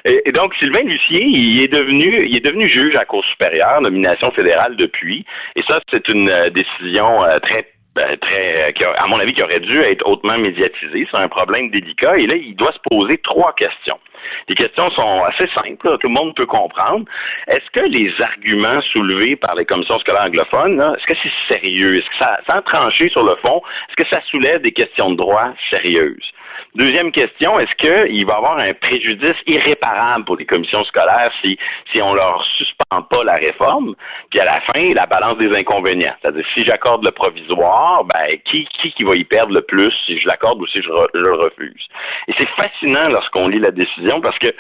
Et, 0.05 0.31
donc 0.31 0.53
Sylvain 0.55 0.83
Lucier, 0.83 1.23
il 1.23 1.61
est 1.61 1.67
devenu 1.67 2.27
il 2.27 2.35
est 2.35 2.45
devenu 2.45 2.69
juge 2.69 2.95
à 2.95 2.99
la 2.99 3.05
Cour 3.05 3.23
supérieure, 3.25 3.81
nomination 3.81 4.31
fédérale 4.31 4.75
depuis. 4.75 5.25
Et 5.55 5.63
ça, 5.67 5.79
c'est 5.91 6.07
une 6.07 6.29
euh, 6.29 6.49
décision 6.49 7.23
euh, 7.23 7.39
très 7.39 7.65
ben, 7.99 8.17
très, 8.17 8.73
à 8.97 9.07
mon 9.07 9.19
avis, 9.19 9.33
qui 9.33 9.43
aurait 9.43 9.59
dû 9.59 9.77
être 9.79 10.07
hautement 10.07 10.37
médiatisée. 10.37 11.05
C'est 11.11 11.17
un 11.17 11.27
problème 11.27 11.69
délicat. 11.69 12.17
Et 12.17 12.27
là, 12.27 12.35
il 12.35 12.55
doit 12.55 12.71
se 12.71 12.79
poser 12.89 13.17
trois 13.17 13.53
questions. 13.53 13.99
Les 14.47 14.55
questions 14.55 14.89
sont 14.91 15.23
assez 15.23 15.47
simples, 15.53 15.97
tout 15.97 16.07
le 16.07 16.13
monde 16.13 16.33
peut 16.35 16.45
comprendre. 16.45 17.05
Est-ce 17.47 17.69
que 17.71 17.85
les 17.85 18.11
arguments 18.21 18.81
soulevés 18.93 19.35
par 19.35 19.55
les 19.55 19.65
commissions 19.65 19.99
scolaires 19.99 20.25
anglophones, 20.25 20.79
est-ce 20.79 21.05
que 21.05 21.19
c'est 21.21 21.53
sérieux? 21.53 21.97
Est-ce 21.97 22.09
que 22.09 22.17
ça, 22.19 22.39
sans 22.47 22.61
trancher 22.61 23.09
sur 23.09 23.23
le 23.23 23.35
fond, 23.37 23.61
est-ce 23.89 24.03
que 24.03 24.09
ça 24.09 24.21
soulève 24.29 24.61
des 24.61 24.71
questions 24.71 25.11
de 25.11 25.17
droit 25.17 25.53
sérieuses? 25.69 26.31
Deuxième 26.75 27.11
question, 27.11 27.59
est-ce 27.59 27.73
qu'il 27.75 28.25
va 28.25 28.33
y 28.33 28.35
avoir 28.35 28.57
un 28.57 28.73
préjudice 28.73 29.35
irréparable 29.47 30.25
pour 30.25 30.37
les 30.37 30.45
commissions 30.45 30.83
scolaires 30.85 31.31
si, 31.43 31.57
si 31.91 32.01
on 32.01 32.13
leur 32.13 32.43
suspend 32.57 33.01
pas 33.09 33.23
la 33.23 33.35
réforme? 33.35 33.95
Puis 34.29 34.39
à 34.39 34.45
la 34.45 34.61
fin, 34.61 34.93
la 34.93 35.05
balance 35.05 35.37
des 35.37 35.55
inconvénients? 35.55 36.13
C'est-à-dire, 36.21 36.45
si 36.53 36.63
j'accorde 36.63 37.03
le 37.03 37.11
provisoire, 37.11 38.03
ben, 38.05 38.37
qui, 38.45 38.67
qui, 38.95 39.03
va 39.03 39.15
y 39.15 39.23
perdre 39.23 39.53
le 39.53 39.61
plus? 39.61 39.93
Si 40.05 40.19
je 40.19 40.27
l'accorde 40.27 40.61
ou 40.61 40.67
si 40.67 40.81
je, 40.81 40.89
le 41.13 41.33
refuse? 41.33 41.87
Et 42.27 42.33
c'est 42.37 42.49
fascinant 42.49 43.09
lorsqu'on 43.09 43.47
lit 43.47 43.59
la 43.59 43.71
décision 43.71 44.21
parce 44.21 44.37
que 44.39 44.53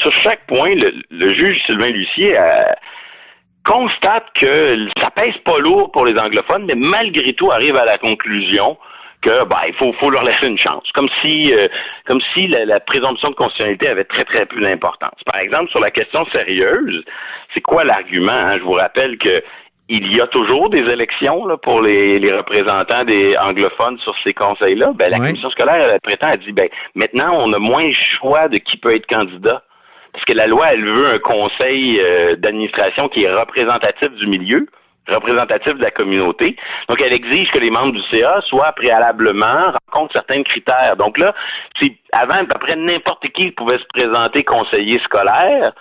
sur 0.00 0.12
chaque 0.12 0.46
point, 0.46 0.74
le, 0.74 1.34
juge 1.34 1.62
Sylvain 1.66 1.90
Lucier 1.90 2.38
euh, 2.38 2.64
constate 3.64 4.26
que 4.34 4.88
ça 5.00 5.10
pèse 5.10 5.36
pas 5.44 5.58
lourd 5.58 5.92
pour 5.92 6.06
les 6.06 6.18
anglophones, 6.18 6.64
mais 6.66 6.74
malgré 6.74 7.32
tout 7.34 7.50
arrive 7.50 7.76
à 7.76 7.84
la 7.84 7.98
conclusion 7.98 8.76
que 9.22 9.44
ben, 9.44 9.60
il 9.68 9.74
faut, 9.74 9.92
faut 9.94 10.10
leur 10.10 10.24
laisser 10.24 10.46
une 10.46 10.58
chance. 10.58 10.84
Comme 10.94 11.08
si 11.22 11.54
euh, 11.54 11.68
comme 12.06 12.20
si 12.34 12.48
la, 12.48 12.80
présomption 12.80 13.30
de 13.30 13.34
constitutionnalité 13.34 13.88
avait 13.88 14.04
très, 14.04 14.24
très 14.24 14.46
peu 14.46 14.60
d'importance. 14.60 15.18
Par 15.24 15.40
exemple, 15.40 15.70
sur 15.70 15.80
la 15.80 15.90
question 15.90 16.26
sérieuse, 16.26 17.02
c'est 17.54 17.60
quoi 17.60 17.84
l'argument? 17.84 18.32
Hein? 18.32 18.58
Je 18.58 18.64
vous 18.64 18.72
rappelle 18.72 19.16
que 19.18 19.42
il 19.88 20.14
y 20.14 20.20
a 20.20 20.26
toujours 20.28 20.70
des 20.70 20.80
élections 20.80 21.44
là, 21.44 21.56
pour 21.56 21.82
les, 21.82 22.18
les, 22.18 22.32
représentants 22.32 23.04
des 23.04 23.36
anglophones 23.36 23.98
sur 23.98 24.14
ces 24.24 24.32
conseils-là. 24.32 24.92
Ben, 24.94 25.10
la 25.10 25.18
commission 25.18 25.50
scolaire, 25.50 25.90
elle 25.92 26.00
prétend, 26.00 26.28
elle 26.32 26.40
dit 26.40 26.52
ben 26.52 26.68
maintenant, 26.94 27.32
on 27.34 27.52
a 27.52 27.58
moins 27.58 27.86
le 27.86 27.94
choix 28.18 28.48
de 28.48 28.58
qui 28.58 28.76
peut 28.76 28.94
être 28.94 29.06
candidat. 29.06 29.62
Parce 30.12 30.24
que 30.26 30.32
la 30.32 30.46
loi, 30.46 30.72
elle 30.72 30.84
veut 30.84 31.06
un 31.06 31.18
conseil 31.18 31.98
euh, 32.00 32.36
d'administration 32.36 33.08
qui 33.08 33.24
est 33.24 33.32
représentatif 33.32 34.10
du 34.12 34.26
milieu 34.26 34.66
représentatif 35.08 35.74
de 35.74 35.82
la 35.82 35.90
communauté. 35.90 36.56
Donc, 36.88 37.00
elle 37.00 37.12
exige 37.12 37.50
que 37.50 37.58
les 37.58 37.70
membres 37.70 37.92
du 37.92 38.02
CA 38.10 38.40
soient 38.42 38.72
préalablement 38.72 39.72
rencontrent 39.90 40.12
certains 40.12 40.42
critères. 40.42 40.96
Donc 40.96 41.18
là, 41.18 41.34
c'est 41.80 41.92
avant 42.12 42.34
à 42.34 42.44
peu 42.44 42.58
près 42.58 42.76
n'importe 42.76 43.26
qui 43.28 43.50
pouvait 43.50 43.78
se 43.78 43.86
présenter 43.92 44.44
conseiller 44.44 44.98
scolaire. 45.00 45.72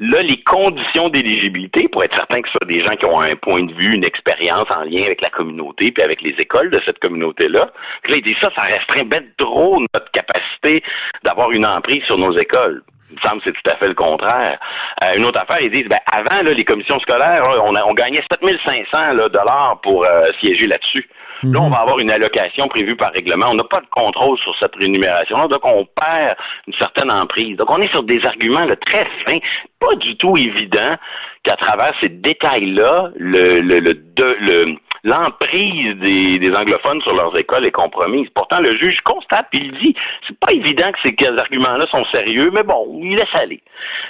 Là, 0.00 0.22
les 0.22 0.40
conditions 0.44 1.08
d'éligibilité, 1.08 1.88
pour 1.88 2.04
être 2.04 2.14
certain 2.14 2.40
que 2.40 2.48
ce 2.48 2.52
soit 2.52 2.68
des 2.68 2.84
gens 2.84 2.94
qui 2.94 3.04
ont 3.04 3.20
un 3.20 3.34
point 3.34 3.64
de 3.64 3.72
vue, 3.72 3.94
une 3.94 4.04
expérience 4.04 4.70
en 4.70 4.84
lien 4.84 5.02
avec 5.02 5.20
la 5.20 5.30
communauté, 5.30 5.90
puis 5.90 6.04
avec 6.04 6.22
les 6.22 6.36
écoles 6.38 6.70
de 6.70 6.80
cette 6.84 7.00
communauté-là, 7.00 7.68
là, 8.08 8.16
il 8.16 8.22
dit 8.22 8.36
ça, 8.40 8.48
ça 8.54 8.62
restreint 8.62 9.04
bien 9.04 9.22
trop 9.38 9.80
notre 9.92 10.10
capacité 10.12 10.84
d'avoir 11.24 11.50
une 11.50 11.66
emprise 11.66 12.04
sur 12.04 12.16
nos 12.16 12.36
écoles. 12.38 12.84
Il 13.10 13.16
me 13.16 13.20
semble 13.20 13.40
que 13.40 13.50
c'est 13.50 13.62
tout 13.62 13.70
à 13.70 13.76
fait 13.76 13.88
le 13.88 13.94
contraire. 13.94 14.58
Euh, 15.02 15.14
une 15.16 15.24
autre 15.24 15.40
affaire, 15.40 15.60
ils 15.60 15.70
disent, 15.70 15.88
ben, 15.88 16.00
avant, 16.06 16.42
là, 16.42 16.52
les 16.52 16.64
commissions 16.64 16.98
scolaires, 17.00 17.44
on, 17.64 17.74
a, 17.74 17.82
on 17.84 17.94
gagnait 17.94 18.22
7500 18.30 19.14
là, 19.14 19.28
dollars 19.28 19.80
pour 19.82 20.04
euh, 20.04 20.30
siéger 20.40 20.66
là-dessus. 20.66 21.08
Là, 21.42 21.60
on 21.60 21.66
mhm. 21.66 21.72
va 21.72 21.78
avoir 21.78 21.98
une 21.98 22.10
allocation 22.10 22.68
prévue 22.68 22.96
par 22.96 23.12
règlement. 23.12 23.46
On 23.50 23.54
n'a 23.54 23.64
pas 23.64 23.80
de 23.80 23.86
contrôle 23.90 24.38
sur 24.38 24.56
cette 24.58 24.74
rémunération 24.74 25.48
donc 25.48 25.64
on 25.64 25.84
perd 25.84 26.36
une 26.66 26.74
certaine 26.74 27.10
emprise. 27.10 27.56
Donc, 27.56 27.70
on 27.70 27.80
est 27.80 27.90
sur 27.90 28.02
des 28.02 28.24
arguments 28.24 28.64
là, 28.64 28.76
très 28.76 29.06
fins, 29.24 29.38
pas 29.80 29.94
du 29.96 30.16
tout 30.16 30.36
évident 30.36 30.96
qu'à 31.44 31.56
travers 31.56 31.94
ces 32.00 32.08
détails-là, 32.08 33.10
le, 33.16 33.60
le, 33.60 33.80
le, 33.80 34.02
le 34.18 34.76
l'emprise 35.04 35.96
des, 36.00 36.40
des, 36.40 36.52
anglophones 36.54 37.00
sur 37.02 37.14
leurs 37.14 37.36
écoles 37.38 37.64
est 37.64 37.70
compromise. 37.70 38.28
Pourtant, 38.34 38.58
le 38.58 38.76
juge 38.76 39.00
constate 39.02 39.46
puis 39.50 39.60
il 39.64 39.78
dit 39.78 39.94
c'est 40.26 40.38
pas 40.40 40.52
évident 40.52 40.90
que 40.90 40.98
ces 41.02 41.38
arguments-là 41.38 41.86
sont 41.86 42.04
sérieux, 42.06 42.50
mais 42.52 42.64
bon, 42.64 43.00
il 43.00 43.16
laisse 43.16 43.34
aller. 43.34 43.62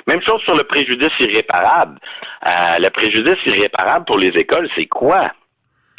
Même 0.07 0.23
chose 0.23 0.41
sur 0.43 0.57
le 0.57 0.65
préjudice 0.65 1.13
irréparable. 1.21 1.99
Euh, 2.47 2.79
le 2.79 2.89
préjudice 2.89 3.39
irréparable 3.45 4.07
pour 4.07 4.19
les 4.19 4.29
écoles, 4.29 4.69
c'est 4.75 4.87
quoi? 4.87 5.31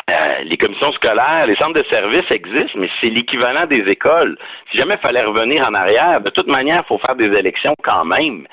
Euh, 0.10 0.44
les 0.44 0.58
commissions 0.58 0.92
scolaires, 0.94 1.46
les 1.46 1.56
centres 1.56 1.74
de 1.74 1.84
services 1.84 2.30
existent, 2.32 2.80
mais 2.80 2.90
c'est 3.00 3.10
l'équivalent 3.10 3.66
des 3.68 3.84
écoles. 3.88 4.38
Si 4.72 4.78
jamais 4.78 4.96
il 4.96 5.02
fallait 5.02 5.24
revenir 5.24 5.68
en 5.68 5.74
arrière, 5.74 6.22
de 6.22 6.30
toute 6.32 6.48
manière, 6.48 6.84
il 6.84 6.88
faut 6.88 6.98
faire 6.98 7.16
des 7.16 7.32
élections 7.38 7.76
quand 7.84 8.06
même 8.06 8.48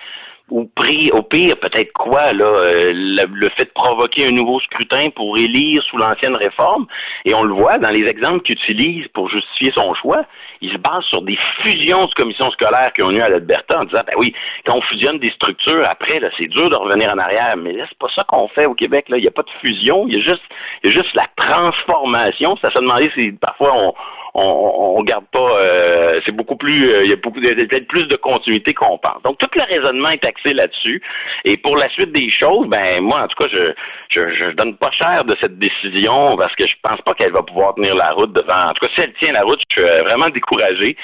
au, 0.51 0.65
prix, 0.65 1.11
au 1.11 1.23
pire, 1.23 1.59
peut-être 1.59 1.93
quoi, 1.93 2.33
là, 2.33 2.45
euh, 2.45 2.93
le, 2.95 3.49
fait 3.51 3.65
de 3.65 3.71
provoquer 3.71 4.27
un 4.27 4.31
nouveau 4.31 4.61
scrutin 4.61 5.11
pour 5.11 5.37
élire 5.37 5.83
sous 5.85 5.97
l'ancienne 5.97 6.37
réforme, 6.37 6.87
et 7.25 7.35
on 7.35 7.43
le 7.43 7.53
voit 7.53 7.79
dans 7.79 7.91
les 7.91 8.07
exemples 8.07 8.43
qu'il 8.43 8.55
utilise 8.55 9.09
pour 9.09 9.29
justifier 9.29 9.73
son 9.75 9.93
choix, 9.95 10.25
il 10.61 10.73
se 10.73 10.79
base 10.79 11.05
sur 11.05 11.23
des 11.23 11.39
fusions 11.63 12.07
de 12.07 12.15
commissions 12.15 12.51
scolaires 12.53 12.93
qui 12.95 13.03
ont 13.03 13.11
eu 13.11 13.21
à 13.21 13.29
l'Alberta 13.29 13.81
en 13.81 13.85
disant, 13.85 14.03
ben 14.07 14.15
oui, 14.17 14.35
quand 14.65 14.77
on 14.77 14.83
fusionne 14.83 15.19
des 15.19 15.31
structures, 15.31 15.85
après, 15.89 16.21
là, 16.21 16.31
c'est 16.39 16.49
dur 16.49 16.71
de 16.71 16.77
revenir 16.77 17.13
en 17.13 17.19
arrière, 17.19 17.57
mais 17.57 17.73
là, 17.73 17.85
c'est 17.89 17.99
pas 17.99 18.09
ça 18.15 18.25
qu'on 18.25 18.49
fait 18.49 18.67
au 18.67 18.75
Québec, 18.75 19.09
là, 19.09 19.19
il 19.19 19.23
n'y 19.23 19.29
a 19.29 19.33
pas 19.33 19.43
de 19.43 19.51
fusion, 19.61 20.07
il 20.09 20.15
y 20.15 20.19
a 20.19 20.23
juste, 20.23 20.43
il 20.83 20.91
y 20.91 20.93
a 20.93 21.03
juste 21.03 21.15
la 21.15 21.27
transformation, 21.37 22.57
ça 22.59 22.71
se 22.71 22.79
demander 22.79 23.11
si 23.15 23.33
parfois 23.33 23.73
on, 23.75 23.95
on, 24.37 24.99
on 24.99 25.03
garde 25.03 25.25
pas. 25.33 25.59
Euh, 25.59 26.21
c'est 26.25 26.33
beaucoup 26.33 26.57
plus. 26.57 26.91
Euh, 26.91 27.05
il 27.05 27.11
y 27.11 27.13
a 27.13 27.17
beaucoup 27.17 27.41
peut-être 27.41 27.89
plus 27.89 28.07
de 28.07 28.17
continuité 28.17 28.75
qu'on 28.75 28.99
pense. 28.99 29.23
Donc 29.23 29.39
tout 29.39 29.49
le 29.55 29.63
raisonnement 29.63 30.11
est 30.11 30.25
axé 30.25 30.53
là-dessus. 30.53 31.03
Et 31.45 31.57
pour 31.57 31.77
la 31.77 31.89
suite 31.91 32.13
des 32.13 32.29
choses, 32.29 32.69
ben 32.69 33.03
moi 33.03 33.23
en 33.23 33.29
tout 33.29 33.43
cas, 33.43 33.49
je 33.51 33.73
je, 34.11 34.31
je 34.35 34.51
donne 34.53 34.77
pas 34.77 34.91
cher 34.91 35.25
de 35.25 35.37
cette 35.41 35.59
décision 35.59 36.37
parce 36.37 36.55
que 36.57 36.67
je 36.67 36.75
pense 36.83 37.01
pas 37.03 37.15
qu'elle 37.15 37.33
va 37.33 37.43
pouvoir 37.43 37.75
tenir 37.75 37.95
la 37.95 38.13
route 38.13 38.33
devant. 38.33 38.71
En 38.71 38.73
tout 38.73 38.87
cas, 38.87 38.93
si 38.95 39.01
elle 39.01 39.13
tient 39.15 39.33
la 39.33 39.43
route, 39.43 39.61
je 39.71 39.81
suis 39.81 39.89
euh, 39.89 40.03
vraiment 40.03 40.29
découragé. 40.29 40.97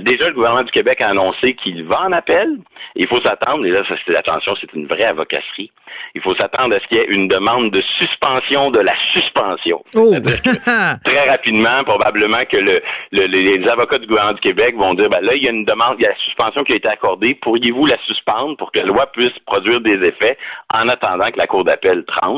déjà, 0.00 0.28
le 0.28 0.34
gouvernement 0.34 0.64
du 0.64 0.72
Québec 0.72 1.00
a 1.00 1.08
annoncé 1.08 1.54
qu'il 1.54 1.84
va 1.84 2.02
en 2.02 2.12
appel. 2.12 2.58
Il 2.94 3.06
faut 3.06 3.20
s'attendre. 3.20 3.64
Et 3.64 3.70
là, 3.70 3.82
ça, 3.88 3.94
attention, 4.18 4.54
c'est 4.60 4.72
une 4.74 4.86
vraie 4.86 5.04
avocasserie. 5.04 5.70
Il 6.14 6.20
faut 6.20 6.34
s'attendre 6.36 6.74
à 6.76 6.80
ce 6.80 6.86
qu'il 6.86 6.98
y 6.98 7.00
ait 7.00 7.06
une 7.08 7.28
demande 7.28 7.70
de 7.70 7.82
suspension 7.98 8.70
de 8.70 8.80
la 8.80 8.94
suspension. 9.12 9.82
Oh. 9.94 10.14
très 11.04 11.28
rapidement, 11.28 11.84
probablement 11.84 12.44
que 12.50 12.56
le, 12.56 12.82
les 13.12 13.68
avocats 13.68 13.98
du 13.98 14.06
gouvernement 14.06 14.34
du 14.34 14.40
Québec 14.40 14.76
vont 14.76 14.94
dire, 14.94 15.08
ben 15.08 15.20
là, 15.20 15.34
il 15.34 15.44
y 15.44 15.48
a 15.48 15.50
une 15.50 15.64
demande, 15.64 15.96
il 15.98 16.02
y 16.02 16.06
a 16.06 16.10
la 16.10 16.16
suspension 16.16 16.64
qui 16.64 16.72
a 16.72 16.76
été 16.76 16.88
accordée. 16.88 17.34
Pourriez-vous 17.34 17.86
la 17.86 17.98
suspendre 18.06 18.56
pour 18.56 18.72
que 18.72 18.78
la 18.80 18.86
loi 18.86 19.06
puisse 19.12 19.36
produire 19.46 19.80
des 19.80 19.94
effets 20.06 20.36
en 20.72 20.88
attendant 20.88 21.30
que 21.30 21.38
la 21.38 21.46
Cour 21.46 21.64
d'appel 21.64 22.04
tranche? 22.04 22.31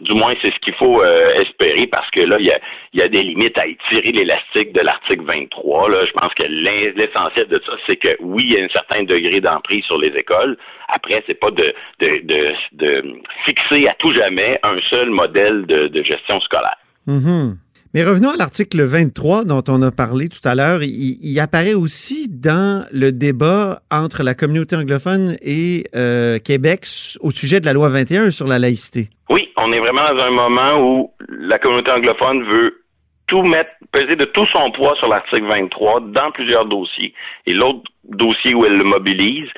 Du 0.00 0.14
moins, 0.14 0.34
c'est 0.42 0.52
ce 0.52 0.58
qu'il 0.60 0.74
faut 0.74 1.02
euh, 1.02 1.34
espérer 1.34 1.86
parce 1.86 2.10
que 2.10 2.20
là, 2.20 2.36
il 2.38 2.46
y 2.46 3.02
a, 3.02 3.08
des 3.08 3.22
limites 3.22 3.58
à 3.58 3.66
étirer 3.66 4.12
l'élastique 4.12 4.72
de 4.72 4.80
l'article 4.80 5.24
23. 5.24 5.90
Là. 5.90 6.04
Je 6.06 6.12
pense 6.12 6.32
que 6.34 6.44
l'essentiel 6.44 7.48
de 7.48 7.60
ça, 7.64 7.72
c'est 7.86 7.96
que 7.96 8.16
oui, 8.20 8.44
il 8.46 8.52
y 8.54 8.60
a 8.60 8.64
un 8.64 8.68
certain 8.68 9.02
degré 9.02 9.40
d'emprise 9.40 9.84
sur 9.84 9.98
les 9.98 10.08
écoles. 10.08 10.56
Après, 10.88 11.22
c'est 11.26 11.38
pas 11.38 11.50
de, 11.50 11.74
de, 12.00 12.54
de, 12.72 13.20
fixer 13.44 13.88
à 13.88 13.94
tout 13.98 14.12
jamais 14.12 14.58
un 14.62 14.78
seul 14.90 15.10
modèle 15.10 15.66
de, 15.66 15.88
de 15.88 16.02
gestion 16.02 16.40
scolaire. 16.40 16.78
Mm-hmm. 17.08 17.65
Mais 17.94 18.04
revenons 18.04 18.30
à 18.30 18.36
l'article 18.36 18.82
23 18.82 19.44
dont 19.44 19.62
on 19.68 19.80
a 19.82 19.90
parlé 19.90 20.28
tout 20.28 20.46
à 20.46 20.54
l'heure. 20.54 20.80
Il, 20.82 21.38
apparaît 21.40 21.74
aussi 21.74 22.28
dans 22.28 22.86
le 22.92 23.12
débat 23.12 23.80
entre 23.90 24.22
la 24.22 24.34
communauté 24.34 24.76
anglophone 24.76 25.36
et 25.42 25.84
euh, 25.94 26.38
Québec 26.38 26.86
au 27.20 27.30
sujet 27.30 27.60
de 27.60 27.66
la 27.66 27.72
loi 27.72 27.88
21 27.88 28.30
sur 28.30 28.46
la 28.46 28.58
laïcité. 28.58 29.08
Oui, 29.30 29.48
on 29.56 29.72
est 29.72 29.78
vraiment 29.78 30.14
dans 30.14 30.22
un 30.22 30.30
moment 30.30 30.80
où 30.80 31.10
la 31.28 31.58
communauté 31.58 31.90
anglophone 31.90 32.42
veut 32.44 32.82
tout 33.26 33.42
mettre, 33.42 33.70
peser 33.92 34.16
de 34.16 34.24
tout 34.24 34.46
son 34.46 34.70
poids 34.72 34.94
sur 34.96 35.08
l'article 35.08 35.46
23 35.46 36.00
dans 36.12 36.30
plusieurs 36.32 36.66
dossiers. 36.66 37.12
Et 37.46 37.54
l'autre 37.54 37.82
dossier 38.04 38.54
où 38.54 38.64
elle 38.64 38.76
le 38.76 38.84
mobilise, 38.84 39.48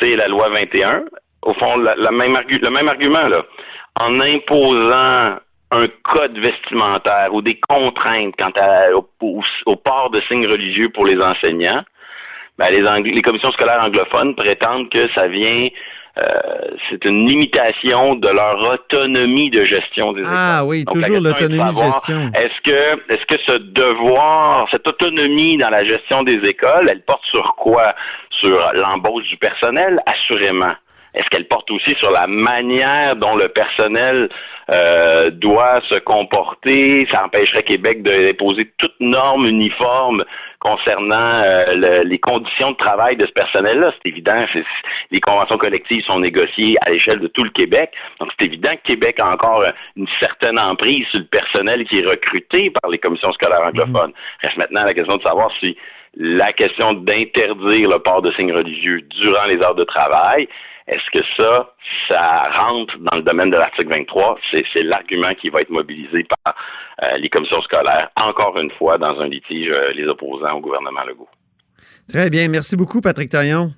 c'est 0.00 0.16
la 0.16 0.28
loi 0.28 0.48
21. 0.50 1.04
Au 1.42 1.54
fond, 1.54 1.76
le 1.76 2.70
même 2.70 2.88
argument, 2.88 3.28
là. 3.28 3.44
En 4.00 4.20
imposant 4.20 5.36
un 5.72 5.88
code 6.04 6.38
vestimentaire 6.38 7.32
ou 7.32 7.42
des 7.42 7.58
contraintes 7.68 8.34
quant 8.38 8.52
au, 8.94 9.76
port 9.76 10.10
de 10.10 10.20
signes 10.28 10.46
religieux 10.46 10.90
pour 10.90 11.06
les 11.06 11.20
enseignants, 11.20 11.82
ben 12.58 12.68
les, 12.70 12.82
les 13.10 13.22
commissions 13.22 13.50
scolaires 13.52 13.82
anglophones 13.82 14.34
prétendent 14.36 14.90
que 14.90 15.10
ça 15.14 15.26
vient 15.26 15.68
c'est 16.90 17.04
une 17.04 17.26
limitation 17.26 18.16
de 18.16 18.28
leur 18.28 18.74
autonomie 18.74 19.50
de 19.50 19.64
gestion 19.64 20.12
des 20.12 20.20
écoles. 20.20 20.34
Ah 20.36 20.64
oui, 20.64 20.84
toujours 20.84 21.20
l'autonomie 21.20 21.72
de 21.72 21.78
gestion. 21.78 22.30
Est-ce 22.34 22.60
que, 22.62 23.12
est-ce 23.12 23.26
que 23.26 23.40
ce 23.46 23.58
devoir, 23.58 24.68
cette 24.70 24.86
autonomie 24.86 25.56
dans 25.56 25.70
la 25.70 25.84
gestion 25.84 26.22
des 26.22 26.38
écoles, 26.46 26.88
elle 26.90 27.02
porte 27.02 27.24
sur 27.30 27.54
quoi? 27.56 27.94
Sur 28.40 28.72
l'embauche 28.74 29.26
du 29.28 29.36
personnel, 29.36 30.00
assurément. 30.04 30.74
Est-ce 31.14 31.28
qu'elle 31.28 31.46
porte 31.48 31.70
aussi 31.70 31.94
sur 31.96 32.10
la 32.10 32.26
manière 32.26 33.16
dont 33.16 33.36
le 33.36 33.48
personnel 33.48 34.28
euh, 34.70 35.30
doit 35.30 35.80
se 35.88 35.96
comporter? 35.96 37.06
Ça 37.10 37.24
empêcherait 37.24 37.62
Québec 37.62 38.02
de 38.02 38.10
déposer 38.10 38.70
toute 38.78 38.94
norme 39.00 39.46
uniforme 39.46 40.24
concernant 40.60 41.42
euh, 41.44 42.04
les 42.04 42.18
conditions 42.18 42.70
de 42.70 42.76
travail 42.76 43.16
de 43.16 43.26
ce 43.26 43.32
personnel-là. 43.32 43.92
C'est 43.96 44.10
évident, 44.10 44.44
les 45.10 45.20
conventions 45.20 45.58
collectives 45.58 46.04
sont 46.04 46.20
négociées 46.20 46.76
à 46.82 46.90
l'échelle 46.90 47.18
de 47.18 47.26
tout 47.26 47.44
le 47.44 47.50
Québec. 47.50 47.92
Donc, 48.20 48.30
c'est 48.38 48.46
évident 48.46 48.70
que 48.76 48.92
Québec 48.92 49.18
a 49.18 49.32
encore 49.32 49.64
une 49.96 50.08
certaine 50.20 50.58
emprise 50.58 51.06
sur 51.08 51.18
le 51.18 51.26
personnel 51.26 51.84
qui 51.86 51.98
est 51.98 52.06
recruté 52.06 52.70
par 52.70 52.90
les 52.90 52.98
commissions 52.98 53.32
scolaires 53.32 53.64
anglophones. 53.64 54.10
Mm-hmm. 54.12 54.42
Reste 54.46 54.56
maintenant 54.56 54.84
la 54.84 54.94
question 54.94 55.16
de 55.16 55.22
savoir 55.22 55.50
si 55.60 55.76
la 56.16 56.52
question 56.52 56.92
d'interdire 56.92 57.88
le 57.88 57.98
port 57.98 58.22
de 58.22 58.30
signes 58.32 58.52
religieux 58.52 59.00
durant 59.20 59.46
les 59.46 59.60
heures 59.62 59.74
de 59.74 59.84
travail, 59.84 60.48
est-ce 60.88 61.18
que 61.18 61.24
ça, 61.36 61.72
ça 62.08 62.50
rentre 62.50 62.94
dans 62.98 63.16
le 63.16 63.22
domaine 63.22 63.50
de 63.50 63.56
l'article 63.56 63.88
23? 63.88 64.38
C'est 64.50 64.82
l'argument 64.82 65.32
qui 65.34 65.48
va 65.48 65.60
être 65.60 65.70
mobilisé 65.70 66.26
par 66.44 66.54
euh, 67.02 67.16
les 67.18 67.28
commissions 67.28 67.62
scolaires, 67.62 68.10
encore 68.16 68.58
une 68.58 68.70
fois, 68.72 68.98
dans 68.98 69.20
un 69.20 69.28
litige 69.28 69.68
euh, 69.70 69.92
les 69.92 70.06
opposants 70.06 70.54
au 70.54 70.60
gouvernement 70.60 71.04
Legault. 71.04 71.28
Très 72.08 72.30
bien. 72.30 72.48
Merci 72.48 72.76
beaucoup, 72.76 73.00
Patrick 73.00 73.28
Taillon. 73.28 73.72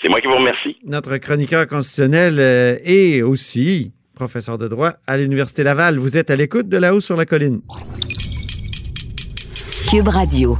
C'est 0.00 0.08
moi 0.08 0.20
qui 0.20 0.28
vous 0.28 0.36
remercie. 0.36 0.76
Notre 0.84 1.16
chroniqueur 1.16 1.66
constitutionnel 1.66 2.38
euh, 2.38 2.76
et 2.84 3.22
aussi 3.22 3.92
professeur 4.14 4.58
de 4.58 4.68
droit 4.68 4.92
à 5.06 5.16
l'Université 5.16 5.62
Laval. 5.62 5.98
Vous 5.98 6.16
êtes 6.18 6.30
à 6.30 6.36
l'écoute 6.36 6.68
de 6.68 6.76
là-haut 6.76 7.00
sur 7.00 7.16
la 7.16 7.24
colline. 7.24 7.60
Cube 9.90 10.08
Radio. 10.08 10.56